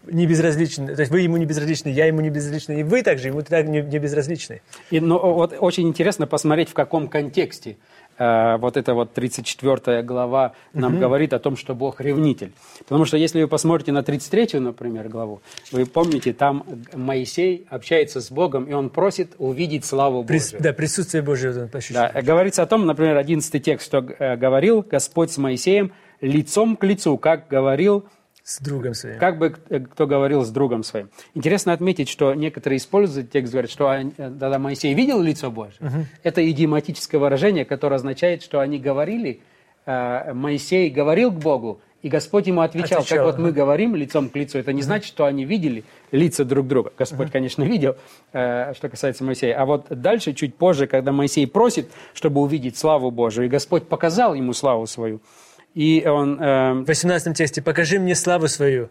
не 0.07 0.26
безразличен. 0.26 0.95
То 0.95 1.00
есть 1.00 1.11
вы 1.11 1.23
ему 1.23 1.38
не 1.38 1.47
безразличны, 1.47 1.88
я 1.88 2.05
ему 2.05 2.21
не 2.21 2.29
безразлична, 2.29 2.73
и 2.73 2.83
вы 2.83 3.02
также 3.02 3.29
ему 3.29 3.40
так 3.40 3.67
не, 3.67 3.81
не 3.81 3.99
безразличны. 3.99 4.61
И, 4.90 5.00
но 5.00 5.33
вот 5.33 5.55
очень 5.59 5.88
интересно 5.88 6.26
посмотреть, 6.26 6.69
в 6.69 6.75
каком 6.75 7.09
контексте 7.09 7.79
вот 8.21 8.77
эта 8.77 8.93
вот 8.93 9.15
34 9.15 10.03
глава 10.03 10.53
нам 10.75 10.95
угу. 10.95 11.00
говорит 11.00 11.33
о 11.33 11.39
том, 11.39 11.57
что 11.57 11.75
Бог 11.75 12.00
ревнитель. 12.00 12.53
Потому 12.81 13.07
что 13.07 13.17
если 13.17 13.41
вы 13.41 13.49
посмотрите 13.49 13.93
на 13.93 14.03
33, 14.03 14.61
например, 14.61 15.09
главу, 15.09 15.41
вы 15.73 15.87
помните, 15.87 16.35
там 16.35 16.65
Моисей 16.95 17.67
общается 17.71 18.21
с 18.21 18.31
Богом, 18.31 18.65
и 18.65 18.73
он 18.75 18.91
просит 18.91 19.35
увидеть 19.39 19.85
славу 19.85 20.23
Божию. 20.23 20.27
Прис, 20.27 20.55
да, 20.59 20.73
присутствие 20.73 21.23
Божие. 21.23 21.71
Да, 21.91 22.12
говорится 22.23 22.62
о 22.62 22.67
том, 22.67 22.85
например, 22.87 23.17
11 23.17 23.62
текст, 23.62 23.87
что 23.87 23.99
э, 23.99 24.37
говорил 24.37 24.83
Господь 24.83 25.31
с 25.31 25.39
Моисеем 25.39 25.93
лицом 26.21 26.77
к 26.77 26.85
лицу, 26.85 27.17
как 27.17 27.49
говорил 27.49 28.05
с 28.50 28.59
другом 28.59 28.95
своим. 28.95 29.19
Как 29.19 29.38
бы 29.38 29.54
э, 29.69 29.78
кто 29.78 30.09
говорил 30.09 30.42
с 30.42 30.50
другом 30.50 30.83
своим. 30.83 31.09
Интересно 31.35 31.73
отметить, 31.73 32.09
что 32.09 32.35
некоторые 32.35 32.78
используют 32.78 33.30
текст, 33.30 33.52
говорят, 33.52 33.71
что 33.71 33.97
тогда 34.16 34.59
Моисей 34.59 34.92
видел 34.92 35.23
лицо 35.23 35.52
Божье. 35.52 35.78
Угу. 35.80 36.07
Это 36.25 36.50
идиоматическое 36.50 37.21
выражение, 37.21 37.64
которое 37.64 37.95
означает, 37.95 38.42
что 38.42 38.59
они 38.59 38.78
говорили, 38.78 39.40
э, 39.87 40.33
Моисей 40.33 40.90
говорил 40.90 41.30
к 41.30 41.37
Богу, 41.37 41.80
И 42.02 42.09
Господь 42.09 42.47
ему 42.47 42.62
отвечал, 42.62 43.00
отвечал 43.00 43.19
как 43.19 43.26
вот 43.26 43.38
мы 43.38 43.52
говорим 43.52 43.95
лицом 43.95 44.30
к 44.30 44.37
лицу. 44.37 44.59
Это 44.59 44.73
не 44.73 44.83
значит, 44.83 45.07
что 45.07 45.26
они 45.26 45.45
видели 45.45 45.85
лица 46.11 46.45
друг 46.45 46.66
друга. 46.66 46.92
Господь, 46.99 47.30
конечно, 47.30 47.62
видел, 47.62 47.97
э, 48.33 48.73
что 48.75 48.88
касается 48.88 49.23
Моисея. 49.23 49.61
А 49.61 49.64
вот 49.64 49.87
дальше, 49.90 50.33
чуть 50.33 50.57
позже, 50.57 50.87
когда 50.87 51.12
Моисей 51.12 51.47
просит, 51.47 51.88
чтобы 52.14 52.40
увидеть 52.40 52.76
славу 52.76 53.11
Божию, 53.11 53.47
и 53.47 53.49
Господь 53.49 53.87
показал 53.87 54.35
ему 54.35 54.54
славу 54.54 54.87
свою. 54.87 55.21
И 55.75 56.05
он... 56.07 56.41
Э... 56.41 56.73
В 56.73 56.87
18 56.87 57.37
тексте 57.37 57.62
«Покажи 57.62 57.99
мне 57.99 58.15
славу 58.15 58.49
свою». 58.49 58.89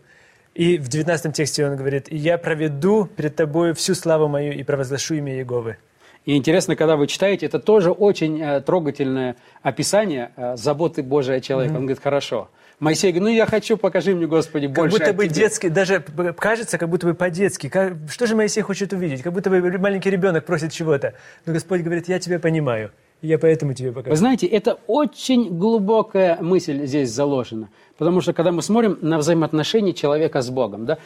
И 0.56 0.78
в 0.78 0.88
19 0.88 1.34
тексте 1.34 1.66
он 1.66 1.76
говорит, 1.76 2.08
«Я 2.12 2.38
проведу 2.38 3.06
перед 3.06 3.36
тобой 3.36 3.74
всю 3.74 3.96
славу 3.96 4.28
мою 4.28 4.54
и 4.54 4.64
провозглашу 4.64 5.16
имя 5.16 5.36
Иеговы». 5.36 5.78
И 6.26 6.36
интересно, 6.36 6.76
когда 6.76 6.96
вы 6.96 7.08
читаете, 7.08 7.46
это 7.46 7.60
тоже 7.60 7.92
очень 7.92 8.42
э, 8.42 8.62
трогательное 8.62 9.36
описание 9.62 10.32
э, 10.36 10.58
заботы 10.58 11.02
Божия 11.02 11.38
о 11.38 11.40
человеке. 11.40 11.74
Mm-hmm. 11.74 11.78
Он 11.78 11.82
говорит, 11.84 12.04
хорошо. 12.04 12.50
Моисей 12.80 13.12
говорит, 13.12 13.24
ну 13.24 13.30
я 13.30 13.46
хочу, 13.46 13.78
покажи 13.78 14.14
мне, 14.14 14.28
Господи, 14.28 14.68
больше 14.68 15.00
Как 15.00 15.08
будто 15.08 15.14
бы 15.14 15.28
детский, 15.28 15.70
даже 15.70 16.02
кажется, 16.38 16.78
как 16.78 16.90
будто 16.90 17.08
бы 17.08 17.14
по-детски. 17.14 17.72
Что 18.10 18.28
же 18.28 18.36
Моисей 18.36 18.62
хочет 18.62 18.94
увидеть? 18.94 19.22
Как 19.22 19.34
будто 19.34 19.50
бы 19.50 19.60
маленький 19.78 20.10
ребенок 20.10 20.46
просит 20.46 20.72
чего-то. 20.72 21.14
Но 21.46 21.54
Господь 21.54 21.82
говорит, 21.82 22.08
я 22.08 22.20
тебя 22.20 22.40
понимаю. 22.40 22.92
Я 23.22 23.38
поэтому 23.38 23.74
тебе 23.74 23.92
покажу. 23.92 24.12
Вы 24.12 24.16
знаете, 24.16 24.48
это 24.48 24.80
очень 24.88 25.58
глубокая 25.58 26.38
мысль 26.42 26.86
здесь 26.86 27.12
заложена. 27.12 27.70
Потому 27.98 28.22
что 28.22 28.34
когда 28.34 28.52
мы 28.52 28.62
смотрим 28.62 28.98
на 29.02 29.18
взаимоотношения 29.18 29.94
человека 29.94 30.42
с 30.42 30.50
Богом, 30.50 30.86
да, 30.86 30.98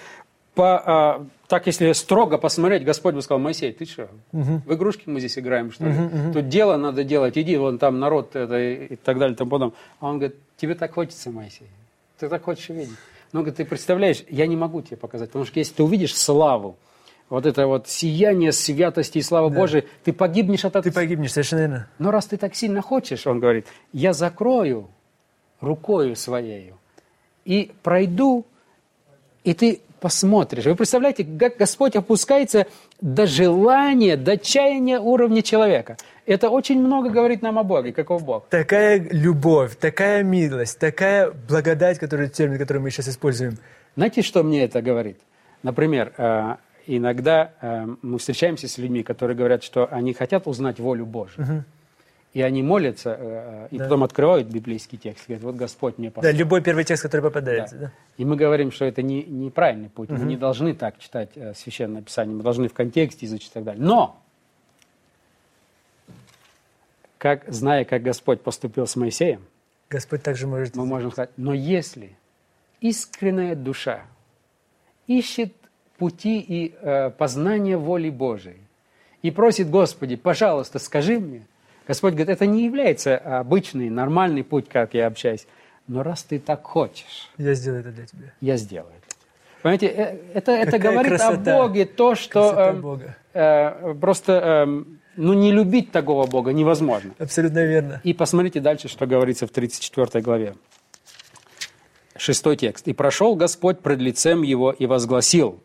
по, 0.53 0.77
а, 0.85 1.25
так 1.47 1.65
если 1.65 1.91
строго 1.93 2.37
посмотреть, 2.37 2.83
Господь 2.83 3.15
бы 3.15 3.23
сказал, 3.23 3.39
Моисей, 3.39 3.71
ты 3.73 3.85
что, 3.85 4.09
угу. 4.31 4.61
в 4.65 4.73
игрушки 4.75 5.03
мы 5.07 5.19
здесь 5.19 5.39
играем, 5.39 5.71
что 5.71 5.85
ли? 5.85 5.91
Угу, 5.91 6.03
угу. 6.03 6.33
Тут 6.33 6.49
дело 6.49 6.77
надо 6.77 7.03
делать, 7.03 7.35
иди, 7.37 7.57
вон 7.57 7.79
там 7.79 7.99
народ 7.99 8.35
это, 8.35 8.59
и 8.59 8.95
так 8.97 9.17
далее, 9.17 9.35
там 9.35 9.49
потом. 9.49 9.73
А 9.99 10.09
он 10.09 10.19
говорит, 10.19 10.37
тебе 10.57 10.75
так 10.75 10.93
хочется, 10.93 11.31
Моисей, 11.31 11.67
ты 12.19 12.29
так 12.29 12.43
хочешь 12.43 12.69
видеть. 12.69 12.93
Но, 13.31 13.39
говорит, 13.39 13.57
ты 13.57 13.65
представляешь, 13.65 14.23
я 14.29 14.45
не 14.45 14.55
могу 14.55 14.83
тебе 14.83 14.97
показать, 14.97 15.29
потому 15.29 15.45
что 15.45 15.57
если 15.57 15.73
ты 15.73 15.83
увидишь 15.83 16.15
славу, 16.15 16.77
вот 17.29 17.45
это 17.45 17.67
вот 17.67 17.87
сияние 17.87 18.51
святости 18.51 19.17
и 19.17 19.21
славы 19.21 19.49
да. 19.49 19.55
Божией, 19.55 19.85
ты 20.03 20.13
погибнешь 20.13 20.65
от 20.65 20.75
этого. 20.75 20.83
Ты 20.83 20.91
погибнешь, 20.91 21.31
совершенно 21.31 21.59
верно. 21.61 21.87
Но 21.99 22.11
раз 22.11 22.27
ты 22.27 22.37
так 22.37 22.55
сильно 22.55 22.81
хочешь, 22.81 23.25
он 23.25 23.39
говорит, 23.39 23.67
я 23.91 24.13
закрою 24.13 24.89
рукою 25.59 26.15
своею 26.15 26.77
и 27.45 27.71
пройду, 27.81 28.45
и 29.43 29.53
ты 29.53 29.81
посмотришь. 29.99 30.65
Вы 30.65 30.75
представляете, 30.75 31.23
как 31.23 31.55
Господь 31.55 31.95
опускается 31.95 32.67
до 32.99 33.25
желания, 33.25 34.17
до 34.17 34.37
чаяния 34.37 34.99
уровня 34.99 35.41
человека. 35.41 35.95
Это 36.25 36.49
очень 36.49 36.79
много 36.81 37.09
говорит 37.09 37.41
нам 37.41 37.57
о 37.57 37.63
Боге, 37.63 37.93
каков 37.93 38.23
Бог. 38.25 38.47
Такая 38.49 38.99
любовь, 38.99 39.77
такая 39.77 40.23
милость, 40.23 40.77
такая 40.77 41.31
благодать, 41.31 41.99
который, 41.99 42.29
термин, 42.29 42.57
который 42.57 42.79
мы 42.79 42.91
сейчас 42.91 43.07
используем. 43.07 43.57
Знаете, 43.95 44.23
что 44.23 44.43
мне 44.43 44.65
это 44.65 44.81
говорит? 44.81 45.19
Например, 45.63 46.13
э, 46.17 46.55
иногда 46.87 47.53
э, 47.61 47.87
мы 48.01 48.17
встречаемся 48.17 48.67
с 48.67 48.77
людьми, 48.77 49.03
которые 49.03 49.37
говорят, 49.37 49.63
что 49.63 49.87
они 49.91 50.13
хотят 50.13 50.47
узнать 50.47 50.79
волю 50.79 51.05
Божию. 51.05 51.45
Угу. 51.45 51.63
И 52.33 52.41
они 52.41 52.63
молятся, 52.63 53.15
э, 53.19 53.67
и 53.69 53.77
да. 53.77 53.83
потом 53.83 54.03
открывают 54.03 54.47
библейский 54.47 54.97
текст, 54.97 55.27
говорят, 55.27 55.43
вот 55.43 55.55
Господь 55.55 55.99
мне 55.99 56.09
послал. 56.09 56.31
Да, 56.31 56.37
любой 56.37 56.61
первый 56.61 56.83
текст, 56.83 57.03
который 57.03 57.21
попадается. 57.21 57.75
Да. 57.75 57.85
Да. 57.85 57.91
И 58.17 58.25
мы 58.25 58.35
говорим, 58.35 58.71
что 58.71 58.85
это 58.85 59.03
не, 59.03 59.23
неправильный 59.23 59.89
путь. 59.89 60.09
Угу. 60.09 60.19
Мы 60.19 60.25
не 60.25 60.37
должны 60.37 60.73
так 60.73 60.97
читать 60.97 61.29
э, 61.35 61.53
Священное 61.53 62.01
Писание, 62.01 62.35
мы 62.35 62.41
должны 62.41 62.67
в 62.67 62.73
контексте 62.73 63.27
изучить 63.27 63.51
и 63.51 63.53
так 63.53 63.63
далее. 63.63 63.83
Но, 63.83 64.19
как, 67.19 67.43
зная, 67.47 67.85
как 67.85 68.01
Господь 68.01 68.41
поступил 68.41 68.87
с 68.87 68.95
Моисеем, 68.95 69.43
Господь 69.89 70.23
также 70.23 70.47
может... 70.47 70.75
Мы 70.75 70.87
можем 70.87 71.11
сказать, 71.11 71.29
но 71.37 71.53
если 71.53 72.17
искренняя 72.81 73.55
душа 73.55 74.01
ищет 75.05 75.53
пути 76.03 76.39
и 76.41 76.75
э, 76.81 77.11
познания 77.11 77.77
воли 77.77 78.09
Божией 78.09 78.57
и 79.21 79.31
просит, 79.31 79.69
Господи, 79.69 80.17
пожалуйста, 80.17 80.79
скажи 80.79 81.17
мне, 81.17 81.47
Господь 81.87 82.11
говорит, 82.11 82.27
это 82.27 82.45
не 82.45 82.65
является 82.65 83.17
обычный, 83.17 83.89
нормальный 83.89 84.43
путь, 84.43 84.67
как 84.67 84.93
я 84.95 85.07
общаюсь. 85.07 85.47
Но 85.87 86.03
раз 86.03 86.23
ты 86.23 86.39
так 86.39 86.63
хочешь... 86.63 87.29
Я 87.37 87.53
сделаю 87.53 87.79
это 87.79 87.91
для 87.91 88.05
тебя. 88.05 88.33
Я 88.41 88.57
сделаю 88.57 88.91
это. 88.97 89.15
Понимаете, 89.61 89.87
э, 89.87 90.17
это, 90.33 90.51
это 90.51 90.77
говорит 90.77 91.13
красота. 91.13 91.55
о 91.55 91.57
Боге, 91.57 91.85
то, 91.85 92.15
что 92.15 92.51
э, 92.51 92.73
Бога. 92.73 93.15
Э, 93.33 93.93
просто 93.93 94.65
э, 94.67 94.83
ну, 95.15 95.33
не 95.33 95.53
любить 95.53 95.93
такого 95.93 96.27
Бога 96.27 96.51
невозможно. 96.51 97.13
Абсолютно 97.17 97.63
верно. 97.63 98.01
И 98.03 98.13
посмотрите 98.13 98.59
дальше, 98.59 98.89
что 98.89 99.05
говорится 99.05 99.47
в 99.47 99.51
34 99.51 100.21
главе. 100.21 100.55
Шестой 102.17 102.57
текст. 102.57 102.89
«И 102.89 102.93
прошел 102.93 103.37
Господь 103.37 103.79
пред 103.79 103.99
лицем 103.99 104.41
его 104.41 104.71
и 104.71 104.85
возгласил». 104.85 105.61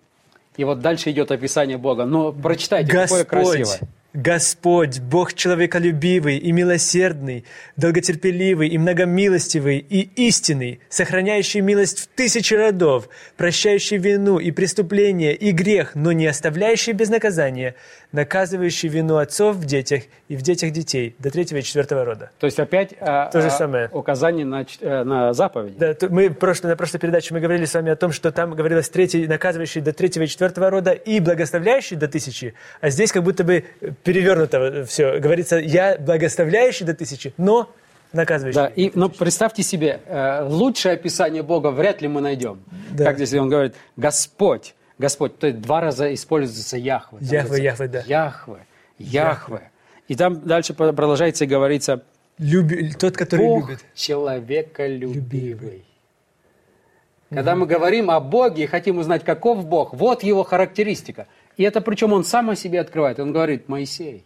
И 0.58 0.64
вот 0.64 0.80
дальше 0.80 1.12
идет 1.12 1.30
описание 1.30 1.78
Бога. 1.78 2.04
Но 2.04 2.32
прочитайте, 2.32 2.92
Господь, 2.92 3.26
какое 3.26 3.44
красивое. 3.44 3.88
Господь, 4.12 4.98
Бог 4.98 5.34
человеколюбивый 5.34 6.38
и 6.38 6.50
милосердный, 6.50 7.44
долготерпеливый 7.76 8.68
и 8.68 8.76
многомилостивый 8.76 9.78
и 9.78 10.00
истинный, 10.16 10.80
сохраняющий 10.88 11.60
милость 11.60 12.00
в 12.00 12.06
тысячи 12.08 12.54
родов, 12.54 13.08
прощающий 13.36 13.98
вину 13.98 14.38
и 14.38 14.50
преступление 14.50 15.36
и 15.36 15.52
грех, 15.52 15.94
но 15.94 16.10
не 16.10 16.26
оставляющий 16.26 16.92
без 16.92 17.10
наказания, 17.10 17.76
наказывающий 18.12 18.88
вину 18.88 19.16
отцов 19.16 19.56
в 19.56 19.64
детях 19.64 20.04
и 20.28 20.36
в 20.36 20.42
детях 20.42 20.72
детей 20.72 21.14
до 21.18 21.30
третьего 21.30 21.58
и 21.58 21.62
четвертого 21.62 22.04
рода. 22.04 22.30
То 22.38 22.46
есть 22.46 22.58
опять 22.58 22.94
а, 23.00 23.26
То 23.30 23.40
же 23.40 23.48
а, 23.48 23.50
самое. 23.50 23.88
указание 23.92 24.46
на, 24.46 24.64
э, 24.80 25.04
на 25.04 25.32
заповеди. 25.34 25.76
Да, 25.78 25.94
мы 26.08 26.30
прошлой, 26.30 26.68
на 26.68 26.76
прошлой 26.76 27.00
передаче 27.00 27.34
мы 27.34 27.40
говорили 27.40 27.66
с 27.66 27.74
вами 27.74 27.92
о 27.92 27.96
том, 27.96 28.12
что 28.12 28.32
там 28.32 28.54
говорилось 28.54 28.88
третий, 28.88 29.26
наказывающий 29.26 29.80
до 29.80 29.92
третьего 29.92 30.24
и 30.24 30.26
четвертого 30.26 30.70
рода 30.70 30.92
и 30.92 31.20
благословляющий 31.20 31.96
до 31.96 32.08
тысячи, 32.08 32.54
а 32.80 32.90
здесь 32.90 33.12
как 33.12 33.22
будто 33.22 33.44
бы 33.44 33.64
перевернуто 34.04 34.84
все. 34.84 35.18
Говорится, 35.18 35.56
я 35.56 35.98
благословляющий 35.98 36.86
до 36.86 36.94
тысячи, 36.94 37.34
но 37.36 37.70
наказывающий. 38.12 38.60
Да, 38.60 38.66
и, 38.68 38.90
но 38.94 39.08
представьте 39.08 39.62
себе, 39.62 40.00
э, 40.06 40.44
лучшее 40.44 40.94
описание 40.94 41.42
Бога 41.42 41.70
вряд 41.70 42.00
ли 42.00 42.08
мы 42.08 42.20
найдем. 42.20 42.60
Да. 42.90 43.04
Как 43.04 43.16
здесь 43.16 43.34
он 43.34 43.48
говорит, 43.48 43.74
Господь, 43.96 44.74
Господь, 44.98 45.38
то 45.38 45.46
есть 45.46 45.60
два 45.60 45.80
раза 45.80 46.12
используется 46.12 46.76
Яхве. 46.76 47.18
Яхве, 47.20 47.62
Яхве, 47.62 47.88
да. 47.88 48.02
Яхве, 48.06 48.66
Яхве. 48.98 49.70
И 50.08 50.14
там 50.14 50.40
дальше 50.40 50.74
продолжается 50.74 51.44
и 51.44 51.48
говорится, 51.48 52.02
Люби, 52.38 52.92
тот, 52.92 53.16
который 53.16 53.46
Бог 53.46 53.68
любит. 53.68 53.84
человеколюбивый. 53.94 55.84
Когда 57.30 57.54
мы 57.54 57.66
говорим 57.66 58.10
о 58.10 58.20
Боге 58.20 58.64
и 58.64 58.66
хотим 58.66 58.98
узнать, 58.98 59.22
каков 59.22 59.66
Бог, 59.66 59.92
вот 59.92 60.22
его 60.22 60.44
характеристика– 60.44 61.26
и 61.58 61.64
это 61.64 61.80
причем 61.80 62.12
он 62.12 62.24
сам 62.24 62.50
о 62.50 62.56
себе 62.56 62.80
открывает. 62.80 63.18
Он 63.18 63.32
говорит, 63.32 63.68
Моисей, 63.68 64.24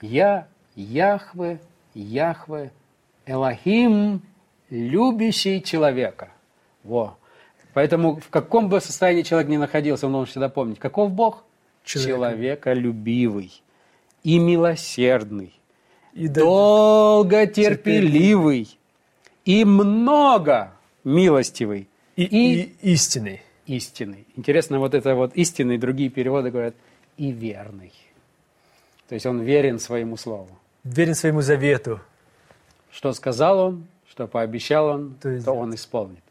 я 0.00 0.46
Яхве, 0.76 1.60
Яхве, 1.94 2.70
Элохим, 3.26 4.22
любящий 4.70 5.60
человека. 5.60 6.28
Во. 6.84 7.17
Поэтому 7.78 8.16
в 8.16 8.28
каком 8.28 8.68
бы 8.68 8.80
состоянии 8.80 9.22
человек 9.22 9.48
ни 9.48 9.56
находился, 9.56 10.06
он 10.06 10.12
должен 10.12 10.32
всегда 10.32 10.48
помнить, 10.48 10.80
каков 10.80 11.12
Бог? 11.12 11.44
Человеколюбивый 11.84 13.62
и 14.24 14.40
милосердный, 14.40 15.52
и 16.12 16.26
долготерпеливый 16.26 18.76
и 19.44 19.64
много 19.64 20.72
милостивый. 21.04 21.86
И, 22.16 22.24
и, 22.24 22.62
и 22.62 22.74
истинный 22.94 23.42
истинный. 23.66 24.26
Интересно, 24.34 24.80
вот 24.80 24.94
это 24.94 25.14
вот 25.14 25.36
истинный, 25.36 25.78
другие 25.78 26.10
переводы 26.10 26.50
говорят, 26.50 26.74
и 27.16 27.30
верный. 27.30 27.92
То 29.08 29.14
есть 29.14 29.24
он 29.24 29.42
верен 29.42 29.78
своему 29.78 30.16
слову. 30.16 30.50
Верен 30.82 31.14
своему 31.14 31.42
завету. 31.42 32.00
Что 32.90 33.12
сказал 33.12 33.60
он, 33.60 33.86
что 34.08 34.26
пообещал 34.26 34.88
он, 34.88 35.14
то, 35.22 35.28
есть... 35.28 35.44
то 35.44 35.52
он 35.52 35.72
исполнит. 35.76 36.24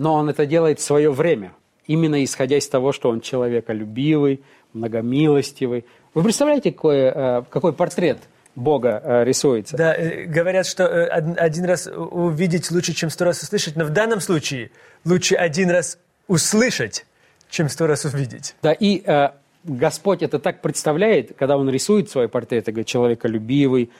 Но 0.00 0.14
он 0.14 0.30
это 0.30 0.46
делает 0.46 0.80
в 0.80 0.82
свое 0.82 1.12
время, 1.12 1.52
именно 1.86 2.24
исходя 2.24 2.56
из 2.56 2.66
того, 2.66 2.90
что 2.90 3.10
он 3.10 3.20
человеколюбивый, 3.20 4.40
многомилостивый. 4.72 5.84
Вы 6.14 6.22
представляете, 6.22 6.72
какой, 6.72 7.00
э, 7.00 7.42
какой 7.50 7.74
портрет 7.74 8.16
Бога 8.54 9.02
э, 9.04 9.24
рисуется? 9.24 9.76
Да, 9.76 9.94
э, 9.94 10.24
говорят, 10.24 10.64
что 10.64 10.86
один 11.04 11.66
раз 11.66 11.86
увидеть 11.86 12.70
лучше, 12.70 12.94
чем 12.94 13.10
сто 13.10 13.26
раз 13.26 13.42
услышать, 13.42 13.76
но 13.76 13.84
в 13.84 13.90
данном 13.90 14.20
случае 14.20 14.70
лучше 15.04 15.34
один 15.34 15.68
раз 15.68 15.98
услышать, 16.28 17.04
чем 17.50 17.68
сто 17.68 17.86
раз 17.86 18.06
увидеть. 18.06 18.54
Да, 18.62 18.72
и 18.72 19.02
э, 19.04 19.32
Господь 19.64 20.22
это 20.22 20.38
так 20.38 20.62
представляет, 20.62 21.36
когда 21.36 21.58
Он 21.58 21.68
рисует 21.68 22.08
свой 22.08 22.30
портрет, 22.30 22.64
говорит, 22.64 22.86
человеколюбивый, 22.86 23.90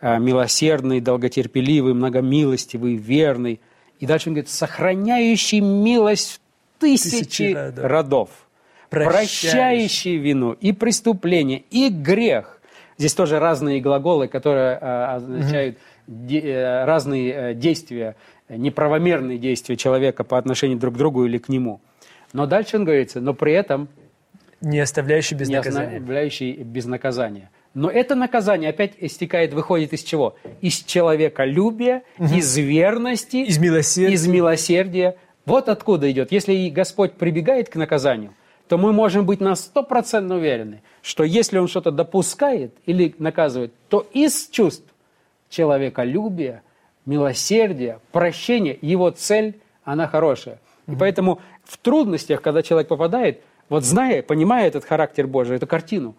э, 0.00 0.18
милосердный, 0.20 1.02
долготерпеливый, 1.02 1.92
многомилостивый, 1.92 2.96
верный. 2.96 3.60
И 4.00 4.06
дальше 4.06 4.30
Он 4.30 4.34
говорит, 4.34 4.50
сохраняющий 4.50 5.60
милость 5.60 6.40
в 6.76 6.80
тысячи, 6.80 7.24
тысячи 7.24 7.52
родов, 7.52 7.90
родов 7.90 8.30
прощающий. 8.88 9.50
прощающий 9.50 10.16
вину 10.16 10.52
и 10.52 10.72
преступление, 10.72 11.62
и 11.70 11.88
грех. 11.90 12.60
Здесь 12.98 13.14
тоже 13.14 13.38
разные 13.38 13.80
глаголы, 13.80 14.26
которые 14.26 14.78
э, 14.80 15.04
означают 15.14 15.76
угу. 15.76 16.16
де, 16.26 16.40
э, 16.40 16.84
разные 16.84 17.32
э, 17.32 17.54
действия 17.54 18.16
неправомерные 18.48 19.38
действия 19.38 19.76
человека 19.76 20.24
по 20.24 20.36
отношению 20.36 20.78
друг 20.78 20.94
к 20.94 20.98
другу 20.98 21.24
или 21.24 21.38
к 21.38 21.48
нему. 21.48 21.80
Но 22.32 22.46
дальше 22.46 22.76
он 22.76 22.84
говорится, 22.84 23.20
но 23.20 23.34
при 23.34 23.52
этом 23.52 23.88
не 24.60 24.80
оставляющий 24.80 25.36
без 25.36 25.48
не 25.48 25.56
наказания. 25.56 25.96
оставляющий 25.98 26.52
без 26.62 26.84
наказания. 26.86 27.50
Но 27.74 27.88
это 27.88 28.14
наказание 28.14 28.70
опять 28.70 28.94
истекает, 28.98 29.54
выходит 29.54 29.92
из 29.92 30.02
чего? 30.02 30.36
Из 30.60 30.82
человеколюбия, 30.82 32.02
угу. 32.18 32.34
из 32.34 32.56
верности, 32.56 33.36
из 33.36 33.58
милосердия. 33.58 34.14
из 34.14 34.26
милосердия. 34.26 35.16
Вот 35.46 35.68
откуда 35.68 36.10
идет. 36.10 36.32
Если 36.32 36.68
Господь 36.68 37.12
прибегает 37.12 37.68
к 37.68 37.76
наказанию, 37.76 38.34
то 38.68 38.76
мы 38.78 38.92
можем 38.92 39.26
быть 39.26 39.40
на 39.40 39.54
стопроцентно 39.54 40.36
уверены, 40.36 40.82
что 41.02 41.24
если 41.24 41.58
Он 41.58 41.68
что-то 41.68 41.90
допускает 41.90 42.74
или 42.86 43.14
наказывает, 43.18 43.72
то 43.88 44.06
из 44.12 44.48
чувств 44.48 44.86
человеколюбия, 45.48 46.62
милосердия, 47.06 47.98
прощения, 48.12 48.78
его 48.80 49.10
цель, 49.10 49.60
она 49.84 50.06
хорошая. 50.06 50.60
И 50.86 50.94
поэтому 50.94 51.40
в 51.64 51.78
трудностях, 51.78 52.42
когда 52.42 52.62
человек 52.62 52.88
попадает, 52.88 53.40
вот 53.68 53.84
зная, 53.84 54.22
понимая 54.22 54.66
этот 54.66 54.84
характер 54.84 55.26
Божий, 55.26 55.56
эту 55.56 55.66
картину, 55.66 56.14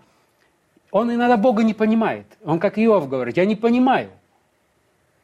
он 0.91 1.13
иногда 1.13 1.37
Бога 1.37 1.63
не 1.63 1.73
понимает. 1.73 2.25
Он 2.43 2.59
как 2.59 2.77
Иов 2.77 3.09
говорит, 3.09 3.37
я 3.37 3.45
не 3.45 3.55
понимаю, 3.55 4.09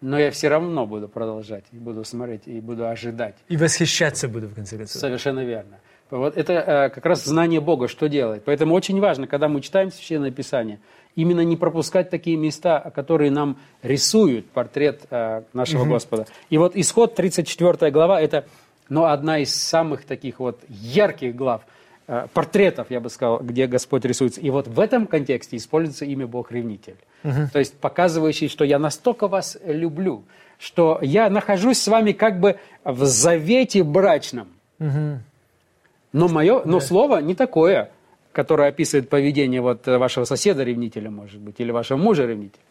но 0.01 0.19
я 0.19 0.31
все 0.31 0.47
равно 0.47 0.85
буду 0.85 1.07
продолжать, 1.07 1.65
и 1.71 1.77
буду 1.77 2.03
смотреть, 2.03 2.43
и 2.45 2.59
буду 2.59 2.87
ожидать. 2.87 3.35
И 3.47 3.57
восхищаться 3.57 4.27
буду, 4.27 4.47
в 4.47 4.55
конце 4.55 4.77
концов. 4.77 5.01
Совершенно 5.01 5.43
верно. 5.43 5.79
Вот 6.09 6.37
это 6.37 6.53
э, 6.53 6.89
как 6.89 7.05
раз 7.05 7.25
знание 7.25 7.59
Бога, 7.59 7.87
что 7.87 8.07
делает. 8.07 8.43
Поэтому 8.45 8.73
очень 8.73 8.99
важно, 8.99 9.27
когда 9.27 9.49
мы 9.49 9.59
читаем 9.59 9.91
Священное 9.91 10.31
Писание, 10.31 10.79
именно 11.15 11.41
не 11.41 11.57
пропускать 11.57 12.09
такие 12.09 12.37
места, 12.37 12.91
которые 12.95 13.29
нам 13.29 13.57
рисуют 13.83 14.49
портрет 14.51 15.01
э, 15.09 15.41
нашего 15.51 15.81
угу. 15.81 15.91
Господа. 15.91 16.27
И 16.49 16.57
вот 16.57 16.77
исход 16.77 17.15
34 17.15 17.91
глава– 17.91 18.21
это 18.21 18.45
ну, 18.87 19.03
одна 19.03 19.39
из 19.39 19.53
самых 19.53 20.05
таких 20.05 20.39
вот 20.39 20.61
ярких 20.69 21.35
глав, 21.35 21.63
портретов, 22.33 22.89
я 22.89 22.99
бы 22.99 23.09
сказал, 23.09 23.39
где 23.39 23.67
Господь 23.67 24.05
рисуется. 24.05 24.39
И 24.39 24.49
вот 24.49 24.67
в 24.67 24.79
этом 24.79 25.07
контексте 25.07 25.57
используется 25.57 26.05
имя 26.05 26.25
Бог-ревнитель. 26.25 26.95
Угу. 27.23 27.49
То 27.51 27.59
есть 27.59 27.77
показывающий, 27.77 28.47
что 28.47 28.63
я 28.63 28.79
настолько 28.79 29.27
вас 29.27 29.57
люблю, 29.65 30.23
что 30.57 30.99
я 31.01 31.29
нахожусь 31.29 31.81
с 31.81 31.87
вами 31.87 32.13
как 32.13 32.39
бы 32.39 32.59
в 32.83 33.03
завете 33.05 33.83
брачном. 33.83 34.47
Угу. 34.79 35.19
Но, 36.13 36.27
мое, 36.29 36.61
но 36.63 36.79
да. 36.79 36.85
слово 36.85 37.17
не 37.19 37.35
такое, 37.35 37.91
которое 38.31 38.69
описывает 38.69 39.09
поведение 39.09 39.61
вот 39.61 39.85
вашего 39.85 40.23
соседа-ревнителя, 40.23 41.09
может 41.11 41.41
быть, 41.41 41.55
или 41.59 41.71
вашего 41.71 41.97
мужа-ревнителя. 41.97 42.61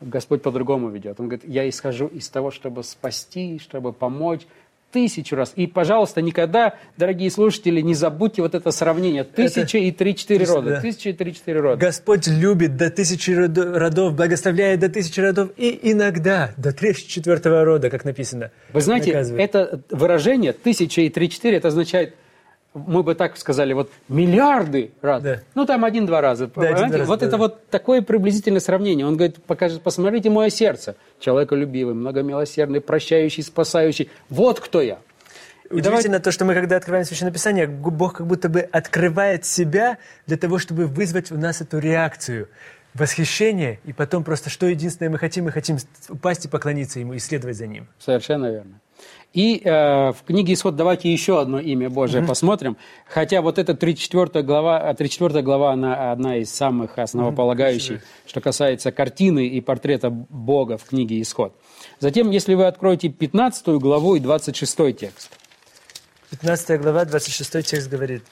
Господь 0.00 0.42
по-другому 0.42 0.88
ведет. 0.88 1.20
Он 1.20 1.28
говорит, 1.28 1.48
я 1.48 1.68
исхожу 1.68 2.06
из 2.08 2.28
того, 2.28 2.50
чтобы 2.50 2.82
спасти, 2.82 3.58
чтобы 3.58 3.92
помочь, 3.92 4.42
тысячу 4.92 5.36
раз. 5.36 5.52
И, 5.56 5.66
пожалуйста, 5.66 6.22
никогда, 6.22 6.74
дорогие 6.96 7.30
слушатели, 7.30 7.80
не 7.80 7.94
забудьте 7.94 8.42
вот 8.42 8.54
это 8.54 8.70
сравнение. 8.70 9.24
Тысяча 9.24 9.78
и 9.78 9.90
три-четыре 9.90 10.46
рода. 10.46 10.70
Да. 10.70 10.80
Тысяча 10.80 11.10
и 11.10 11.12
три-четыре 11.12 11.60
рода. 11.60 11.76
Господь 11.76 12.26
любит 12.26 12.76
до 12.76 12.90
тысячи 12.90 13.30
родов, 13.30 14.14
благословляет 14.14 14.80
до 14.80 14.88
тысячи 14.88 15.20
родов 15.20 15.50
и 15.56 15.78
иногда 15.82 16.52
до 16.56 16.72
тридцать-четвертого 16.72 17.64
рода, 17.64 17.90
как 17.90 18.04
написано. 18.04 18.50
Вы 18.72 18.80
знаете, 18.80 19.12
наказывает. 19.12 19.42
это 19.42 19.82
выражение 19.90 20.52
тысяча 20.52 21.02
и 21.02 21.08
три-четыре, 21.08 21.58
это 21.58 21.68
означает 21.68 22.14
мы 22.76 23.02
бы 23.02 23.14
так 23.14 23.36
сказали, 23.36 23.72
вот 23.72 23.90
миллиарды 24.08 24.92
раз. 25.00 25.22
Да. 25.22 25.40
Ну, 25.54 25.64
там 25.64 25.84
один-два 25.84 26.20
раза. 26.20 26.50
Да, 26.54 26.62
один 26.62 26.92
раз, 26.94 27.08
вот 27.08 27.20
да, 27.20 27.26
это 27.26 27.36
да. 27.36 27.38
вот 27.38 27.68
такое 27.68 28.02
приблизительное 28.02 28.60
сравнение. 28.60 29.06
Он 29.06 29.16
говорит, 29.16 29.42
покажет, 29.42 29.82
посмотрите 29.82 30.30
мое 30.30 30.50
сердце. 30.50 30.96
Человеколюбивый, 31.18 31.94
многомилосердный, 31.94 32.80
прощающий, 32.80 33.42
спасающий. 33.42 34.10
Вот 34.28 34.60
кто 34.60 34.82
я. 34.82 34.98
Удивительно 35.70 36.02
давай... 36.02 36.20
то, 36.20 36.30
что 36.30 36.44
мы, 36.44 36.54
когда 36.54 36.76
открываем 36.76 37.04
Священное 37.04 37.32
Писание, 37.32 37.66
Бог 37.66 38.18
как 38.18 38.26
будто 38.26 38.48
бы 38.48 38.60
открывает 38.60 39.44
себя 39.44 39.98
для 40.26 40.36
того, 40.36 40.58
чтобы 40.58 40.86
вызвать 40.86 41.32
у 41.32 41.36
нас 41.36 41.60
эту 41.60 41.78
реакцию 41.78 42.48
восхищение, 42.94 43.80
и 43.84 43.92
потом 43.92 44.24
просто 44.24 44.48
что 44.48 44.66
единственное 44.66 45.10
мы 45.10 45.18
хотим, 45.18 45.44
мы 45.44 45.52
хотим 45.52 45.78
упасть 46.08 46.44
и 46.44 46.48
поклониться 46.48 47.00
Ему, 47.00 47.16
исследовать 47.16 47.56
за 47.56 47.66
Ним. 47.66 47.88
Совершенно 47.98 48.50
верно. 48.50 48.80
И 49.36 49.60
э, 49.62 50.12
в 50.12 50.24
книге 50.26 50.54
«Исход» 50.54 50.76
давайте 50.76 51.12
еще 51.12 51.38
одно 51.38 51.60
имя 51.60 51.90
Божие 51.90 52.22
mm-hmm. 52.22 52.26
посмотрим. 52.26 52.78
Хотя 53.06 53.42
вот 53.42 53.58
эта 53.58 53.74
34 53.74 54.42
глава, 54.42 54.94
34 54.94 55.42
глава, 55.42 55.72
она 55.72 56.10
одна 56.10 56.38
из 56.38 56.50
самых 56.50 56.98
основополагающих, 56.98 57.96
mm-hmm. 57.96 58.28
что 58.28 58.40
касается 58.40 58.92
картины 58.92 59.46
и 59.46 59.60
портрета 59.60 60.08
Бога 60.08 60.78
в 60.78 60.84
книге 60.84 61.20
«Исход». 61.20 61.54
Затем, 62.00 62.30
если 62.30 62.54
вы 62.54 62.64
откроете 62.64 63.10
15 63.10 63.66
главу 63.78 64.16
и 64.16 64.20
26 64.20 64.96
текст. 64.96 65.38
15 66.30 66.80
глава, 66.80 67.04
26 67.04 67.62
текст 67.62 67.90
говорит. 67.90 68.24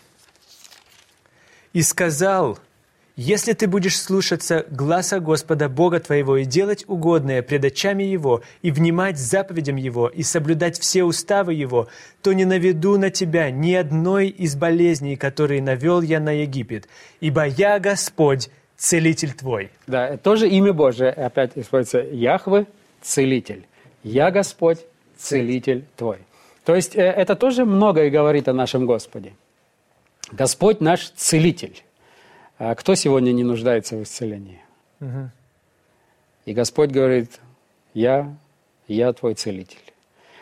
«И 1.74 1.82
сказал 1.82 2.58
если 3.16 3.53
ты 3.53 3.68
будешь 3.68 3.98
слушаться 3.98 4.66
гласа 4.70 5.20
Господа 5.20 5.68
Бога 5.68 6.00
твоего 6.00 6.37
и 6.37 6.44
делать 6.44 6.85
угодное 6.88 7.42
пред 7.42 7.64
очами 7.64 8.03
Его, 8.03 8.42
и 8.62 8.70
внимать 8.70 9.18
заповедям 9.18 9.77
Его, 9.77 10.09
и 10.09 10.22
соблюдать 10.22 10.81
все 10.81 11.05
уставы 11.05 11.55
Его, 11.55 11.88
то 12.22 12.33
не 12.33 12.44
наведу 12.44 12.98
на 12.98 13.11
тебя 13.11 13.50
ни 13.50 13.72
одной 13.72 14.29
из 14.29 14.57
болезней, 14.57 15.16
которые 15.16 15.62
навел 15.62 16.00
я 16.00 16.18
на 16.18 16.33
Египет, 16.42 16.88
ибо 17.20 17.46
я 17.46 17.79
Господь, 17.79 18.50
целитель 18.77 19.33
твой». 19.33 19.70
Да, 19.87 20.16
тоже 20.16 20.48
имя 20.48 20.72
Божие, 20.72 21.11
опять 21.11 21.53
используется 21.55 22.00
Яхве, 22.14 22.66
целитель. 23.00 23.64
«Я 24.03 24.31
Господь, 24.31 24.79
целитель 25.16 25.85
твой». 25.96 26.18
То 26.64 26.74
есть 26.74 26.96
э, 26.96 27.03
это 27.03 27.37
тоже 27.37 27.64
многое 27.64 28.11
говорит 28.11 28.48
о 28.48 28.53
нашем 28.53 28.87
Господе. 28.87 29.35
Господь 30.33 30.81
наш 30.81 31.11
целитель. 31.11 31.83
А 32.58 32.74
кто 32.74 32.94
сегодня 32.94 33.32
не 33.32 33.44
нуждается 33.44 33.96
в 33.96 34.02
исцелении? 34.02 34.62
Угу. 35.00 35.30
И 36.46 36.52
Господь 36.52 36.90
говорит, 36.90 37.40
я, 37.94 38.34
я 38.86 39.12
твой 39.12 39.34
целитель. 39.34 39.78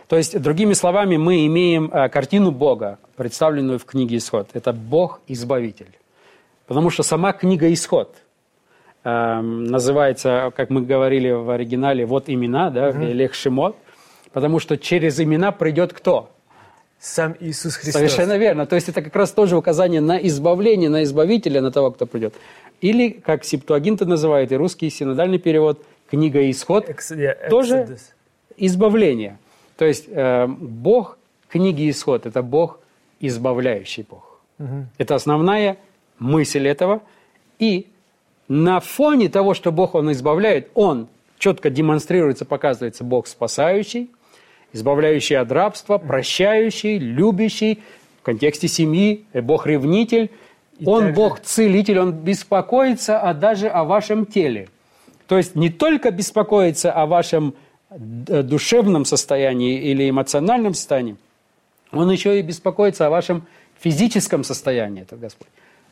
То 0.09 0.17
есть, 0.17 0.39
другими 0.39 0.75
словами, 0.75 1.17
мы 1.17 1.47
имеем 1.47 1.89
а, 1.91 2.09
картину 2.09 2.51
Бога, 2.51 2.99
представленную 3.17 3.79
в 3.79 3.87
книге 3.87 4.19
«Исход». 4.19 4.51
Это 4.53 4.73
Бог-избавитель. 4.73 5.97
Потому 6.67 6.91
что 6.91 7.03
сама 7.03 7.33
книга 7.33 7.73
«Исход» 7.73 8.15
э, 9.05 9.41
называется, 9.41 10.53
как 10.55 10.71
мы 10.71 10.83
говорили 10.83 11.31
в 11.31 11.49
оригинале, 11.51 12.05
вот 12.05 12.29
имена, 12.29 12.71
да, 12.71 12.89
угу. 12.89 12.99
Велех 12.99 13.33
Шимот, 13.33 13.77
потому 14.33 14.59
что 14.59 14.77
через 14.77 15.19
имена 15.19 15.51
придет 15.51 15.93
кто? 15.93 16.31
Сам 17.03 17.35
Иисус 17.41 17.75
Христос. 17.75 17.95
Совершенно 17.95 18.39
верно. 18.39 18.65
То 18.65 18.77
есть 18.77 18.89
это 18.89 19.03
как 19.03 19.17
раз 19.17 19.33
тоже 19.33 19.57
указание 19.57 20.01
на 20.01 20.19
избавление, 20.19 20.89
на 20.89 21.03
избавителя, 21.03 21.61
на 21.61 21.73
того, 21.73 21.91
кто 21.91 22.07
придет. 22.07 22.33
Или, 22.81 23.09
как 23.09 23.45
Септуагинта 23.45 24.07
называет, 24.07 24.53
и 24.53 24.57
русский 24.57 24.89
синодальный 24.89 25.39
перевод, 25.39 25.85
книга 26.09 26.49
«Исход», 26.49 26.89
Ex, 26.89 27.11
yeah, 27.11 27.49
тоже 27.49 27.99
избавление. 28.57 29.37
То 29.77 29.85
есть 29.85 30.05
э, 30.07 30.47
Бог 30.47 31.19
книги 31.49 31.91
«Исход»– 31.91 32.25
это 32.27 32.41
Бог, 32.41 32.79
избавляющий 33.19 34.07
Бог. 34.09 34.39
Угу. 34.61 34.87
Это 34.99 35.17
основная 35.17 35.79
мысль 36.21 36.69
этого. 36.69 37.03
И 37.59 37.89
на 38.47 38.79
фоне 38.79 39.29
того, 39.29 39.55
что 39.55 39.73
Бог, 39.73 39.97
Он 39.97 40.13
избавляет, 40.13 40.71
Он 40.75 41.09
четко 41.39 41.69
демонстрируется, 41.69 42.45
показывается 42.45 43.03
Бог 43.03 43.27
спасающий– 43.27 44.13
избавляющий 44.73 45.37
от 45.37 45.51
рабства, 45.53 45.99
прощающий, 45.99 46.99
любящий, 46.99 47.83
в 48.21 48.25
контексте 48.25 48.69
семьи, 48.69 49.25
э, 49.33 49.41
Бог-ревнитель. 49.41 50.31
Он 50.85 51.01
также... 51.01 51.15
Бог-целитель, 51.15 51.99
Он 51.99 52.13
беспокоится 52.13 53.21
а 53.21 53.35
даже 53.35 53.69
о 53.69 53.85
вашем 53.85 54.27
теле. 54.27 54.69
То 55.27 55.37
есть 55.37 55.55
не 55.55 55.71
только 55.71 56.11
беспокоится 56.11 56.93
о 56.93 57.07
вашем 57.07 57.55
э, 57.91 58.43
душевном 58.43 59.05
состоянии 59.05 59.81
или 59.81 60.09
эмоциональном 60.09 60.75
состоянии, 60.75 61.17
Он 61.91 62.11
еще 62.11 62.39
и 62.39 62.43
беспокоится 62.43 63.07
о 63.07 63.11
вашем 63.11 63.47
физическом 63.79 64.45
состоянии, 64.45 65.03
этот 65.03 65.21
Господь. 65.21 65.49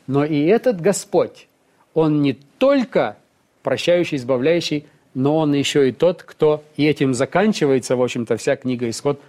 Но 0.07 0.25
и 0.25 0.45
этот 0.45 0.81
Господь, 0.81 1.47
Он 1.93 2.21
не 2.21 2.33
только 2.57 3.17
прощающий, 3.61 4.17
избавляющий, 4.17 4.85
но 5.13 5.37
он 5.37 5.53
еще 5.53 5.89
и 5.89 5.91
тот, 5.91 6.23
кто, 6.23 6.63
и 6.77 6.85
этим 6.85 7.13
заканчивается, 7.13 7.95
в 7.95 8.01
общем-то, 8.01 8.37
вся 8.37 8.55
книга 8.55 8.89
«Исход», 8.89 9.21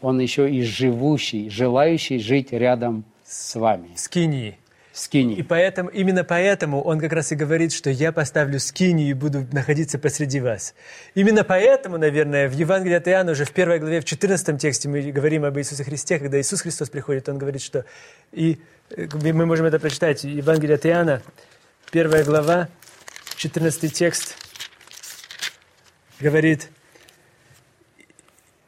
он 0.00 0.20
еще 0.20 0.50
и 0.50 0.62
живущий, 0.62 1.48
желающий 1.48 2.18
жить 2.18 2.52
рядом 2.52 3.04
с 3.24 3.58
вами. 3.58 3.90
Скинии. 3.96 4.58
Скини. 4.92 5.34
И 5.34 5.42
поэтому, 5.42 5.88
именно 5.88 6.22
поэтому 6.22 6.80
он 6.80 7.00
как 7.00 7.12
раз 7.12 7.32
и 7.32 7.34
говорит, 7.34 7.72
что 7.72 7.90
я 7.90 8.12
поставлю 8.12 8.60
скинию 8.60 9.10
и 9.10 9.12
буду 9.12 9.44
находиться 9.50 9.98
посреди 9.98 10.38
вас. 10.38 10.72
Именно 11.16 11.42
поэтому, 11.42 11.98
наверное, 11.98 12.48
в 12.48 12.52
Евангелии 12.52 12.94
от 12.94 13.08
Иоанна, 13.08 13.32
уже 13.32 13.44
в 13.44 13.50
первой 13.50 13.80
главе, 13.80 14.00
в 14.00 14.04
14 14.04 14.60
тексте 14.60 14.88
мы 14.88 15.02
говорим 15.10 15.44
об 15.44 15.58
Иисусе 15.58 15.82
Христе, 15.82 16.20
когда 16.20 16.40
Иисус 16.40 16.60
Христос 16.60 16.90
приходит, 16.90 17.28
он 17.28 17.38
говорит, 17.38 17.60
что... 17.60 17.84
И 18.30 18.60
э, 18.90 19.08
мы 19.14 19.46
можем 19.46 19.66
это 19.66 19.80
прочитать, 19.80 20.22
Евангелие 20.22 20.76
от 20.76 20.86
Иоанна, 20.86 21.22
первая 21.90 22.22
глава, 22.22 22.68
14 23.36 23.92
текст– 23.92 24.36
говорит, 26.20 26.70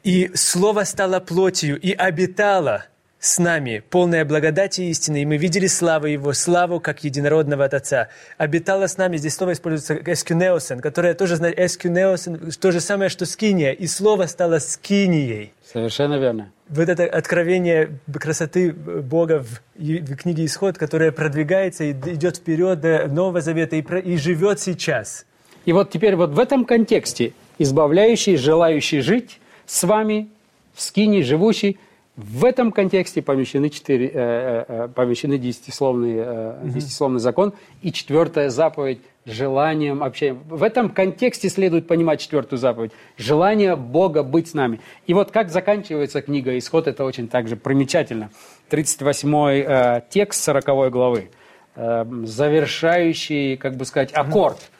И 0.03 0.31
Слово 0.35 0.83
стало 0.83 1.19
плотью 1.19 1.79
и 1.79 1.91
обитало 1.91 2.85
с 3.19 3.39
нами, 3.39 3.83
полная 3.89 4.25
благодати 4.25 4.81
и 4.81 4.89
истины, 4.91 5.23
и 5.23 5.25
мы 5.25 5.37
видели 5.37 5.67
славу 5.67 6.05
Его, 6.05 6.33
славу 6.33 6.79
как 6.79 7.03
единородного 7.03 7.65
от 7.65 7.73
Отца. 7.73 8.09
Обитало 8.37 8.87
с 8.87 8.97
нами, 8.97 9.17
здесь 9.17 9.35
слово 9.35 9.53
используется 9.53 9.95
эскюнеосен, 9.95 10.79
которое 10.79 11.13
тоже 11.13 11.35
знает 11.35 11.59
эскюнеосен, 11.59 12.51
то 12.51 12.71
же 12.71 12.79
самое, 12.79 13.09
что 13.09 13.25
скиния, 13.25 13.71
и 13.71 13.87
слово 13.87 14.27
стало 14.27 14.59
скинией. 14.59 15.51
Совершенно 15.65 16.19
верно. 16.19 16.51
Вот 16.69 16.89
это 16.89 17.05
откровение 17.05 17.99
красоты 18.13 18.71
Бога 18.71 19.43
в, 19.43 19.61
в 19.75 20.15
книге 20.15 20.45
Исход, 20.45 20.77
которое 20.77 21.11
продвигается 21.11 21.85
и 21.85 21.91
идет 21.91 22.37
вперед 22.37 22.79
до 22.81 23.07
Нового 23.07 23.41
Завета 23.41 23.75
и, 23.77 23.81
и 23.81 24.17
живет 24.17 24.59
сейчас. 24.59 25.25
И 25.67 25.73
вот 25.73 25.89
теперь 25.89 26.15
вот 26.15 26.29
в 26.29 26.39
этом 26.39 26.63
контексте 26.63 27.33
избавляющий, 27.59 28.37
желающий 28.37 29.01
жить 29.01 29.41
с 29.65 29.83
вами, 29.83 30.29
в 30.73 30.81
скине, 30.81 31.23
живущий, 31.23 31.77
в 32.15 32.45
этом 32.45 32.71
контексте 32.71 33.21
помещены, 33.21 33.69
четыре, 33.69 34.07
э, 34.07 34.11
э, 34.13 34.65
э 34.67 34.87
помещены 34.87 35.37
десятисловный, 35.37 36.15
э, 36.19 36.59
десятисловный 36.63 37.19
закон 37.19 37.51
и 37.81 37.91
четвертая 37.91 38.49
заповедь 38.49 38.99
желанием 39.25 40.03
общения. 40.03 40.37
В 40.47 40.63
этом 40.63 40.89
контексте 40.89 41.49
следует 41.49 41.85
понимать 41.85 42.21
четвертую 42.21 42.59
заповедь. 42.59 42.93
Желание 43.17 43.75
Бога 43.75 44.23
быть 44.23 44.47
с 44.47 44.53
нами. 44.53 44.79
И 45.05 45.13
вот 45.13 45.31
как 45.31 45.49
заканчивается 45.49 46.21
книга 46.21 46.57
«Исход», 46.57 46.87
это 46.87 47.03
очень 47.03 47.27
также 47.27 47.57
примечательно. 47.57 48.29
38 48.69 49.35
э, 49.35 50.01
текст 50.09 50.45
40 50.45 50.91
главы, 50.91 51.29
э, 51.75 52.05
завершающий, 52.23 53.57
как 53.57 53.75
бы 53.75 53.83
сказать, 53.83 54.13
аккорд. 54.13 54.71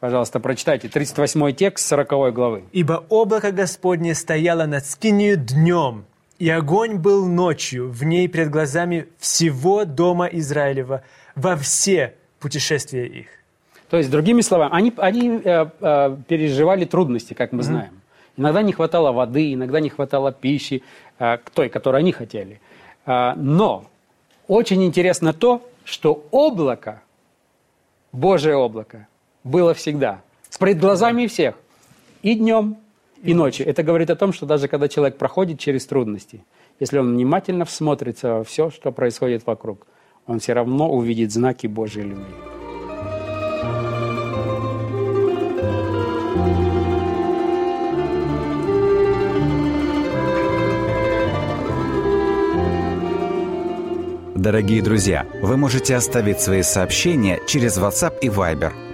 Пожалуйста, 0.00 0.40
прочитайте 0.40 0.88
38 0.88 1.52
текст 1.54 1.86
40 1.88 2.34
главы. 2.34 2.64
«Ибо 2.72 3.04
облако 3.08 3.50
Господне 3.50 4.14
стояло 4.14 4.66
над 4.66 4.84
скинию 4.84 5.36
днем, 5.38 6.04
и 6.38 6.50
огонь 6.50 6.96
был 6.96 7.26
ночью 7.26 7.90
в 7.90 8.04
ней 8.04 8.28
пред 8.28 8.50
глазами 8.50 9.08
всего 9.18 9.86
дома 9.86 10.26
Израилева 10.26 11.02
во 11.34 11.56
все 11.56 12.14
путешествия 12.40 13.06
их. 13.06 13.28
То 13.88 13.96
есть, 13.96 14.10
другими 14.10 14.42
словами, 14.42 14.70
они, 14.74 14.92
они 14.98 15.40
э, 15.42 15.66
э, 15.80 16.16
переживали 16.28 16.84
трудности, 16.84 17.34
как 17.34 17.52
мы 17.52 17.60
mm-hmm. 17.60 17.62
знаем. 17.62 18.00
Иногда 18.36 18.62
не 18.62 18.72
хватало 18.72 19.12
воды, 19.12 19.54
иногда 19.54 19.80
не 19.80 19.88
хватало 19.88 20.30
пищи, 20.30 20.82
э, 21.18 21.38
той, 21.54 21.68
которую 21.70 22.00
они 22.00 22.12
хотели. 22.12 22.60
Э, 23.06 23.32
но 23.36 23.84
очень 24.48 24.84
интересно 24.84 25.32
то, 25.32 25.66
что 25.84 26.26
облако, 26.32 27.02
Божье 28.12 28.56
облако, 28.56 29.06
было 29.46 29.74
всегда. 29.74 30.20
Перед 30.58 30.80
глазами 30.80 31.26
всех. 31.26 31.54
И 32.22 32.34
днем, 32.34 32.76
и 33.22 33.34
ночи. 33.34 33.62
Это 33.62 33.82
говорит 33.82 34.10
о 34.10 34.16
том, 34.16 34.32
что 34.32 34.46
даже 34.46 34.68
когда 34.68 34.88
человек 34.88 35.16
проходит 35.16 35.60
через 35.60 35.86
трудности, 35.86 36.44
если 36.80 36.98
он 36.98 37.12
внимательно 37.12 37.64
всмотрится 37.64 38.34
во 38.34 38.44
все, 38.44 38.70
что 38.70 38.90
происходит 38.90 39.46
вокруг, 39.46 39.86
он 40.26 40.40
все 40.40 40.52
равно 40.52 40.90
увидит 40.90 41.32
знаки 41.32 41.66
Божьей 41.66 42.02
любви. 42.02 42.24
Дорогие 54.34 54.80
друзья, 54.80 55.26
вы 55.42 55.56
можете 55.56 55.96
оставить 55.96 56.40
свои 56.40 56.62
сообщения 56.62 57.40
через 57.48 57.78
WhatsApp 57.78 58.18
и 58.20 58.28
Viber– 58.28 58.72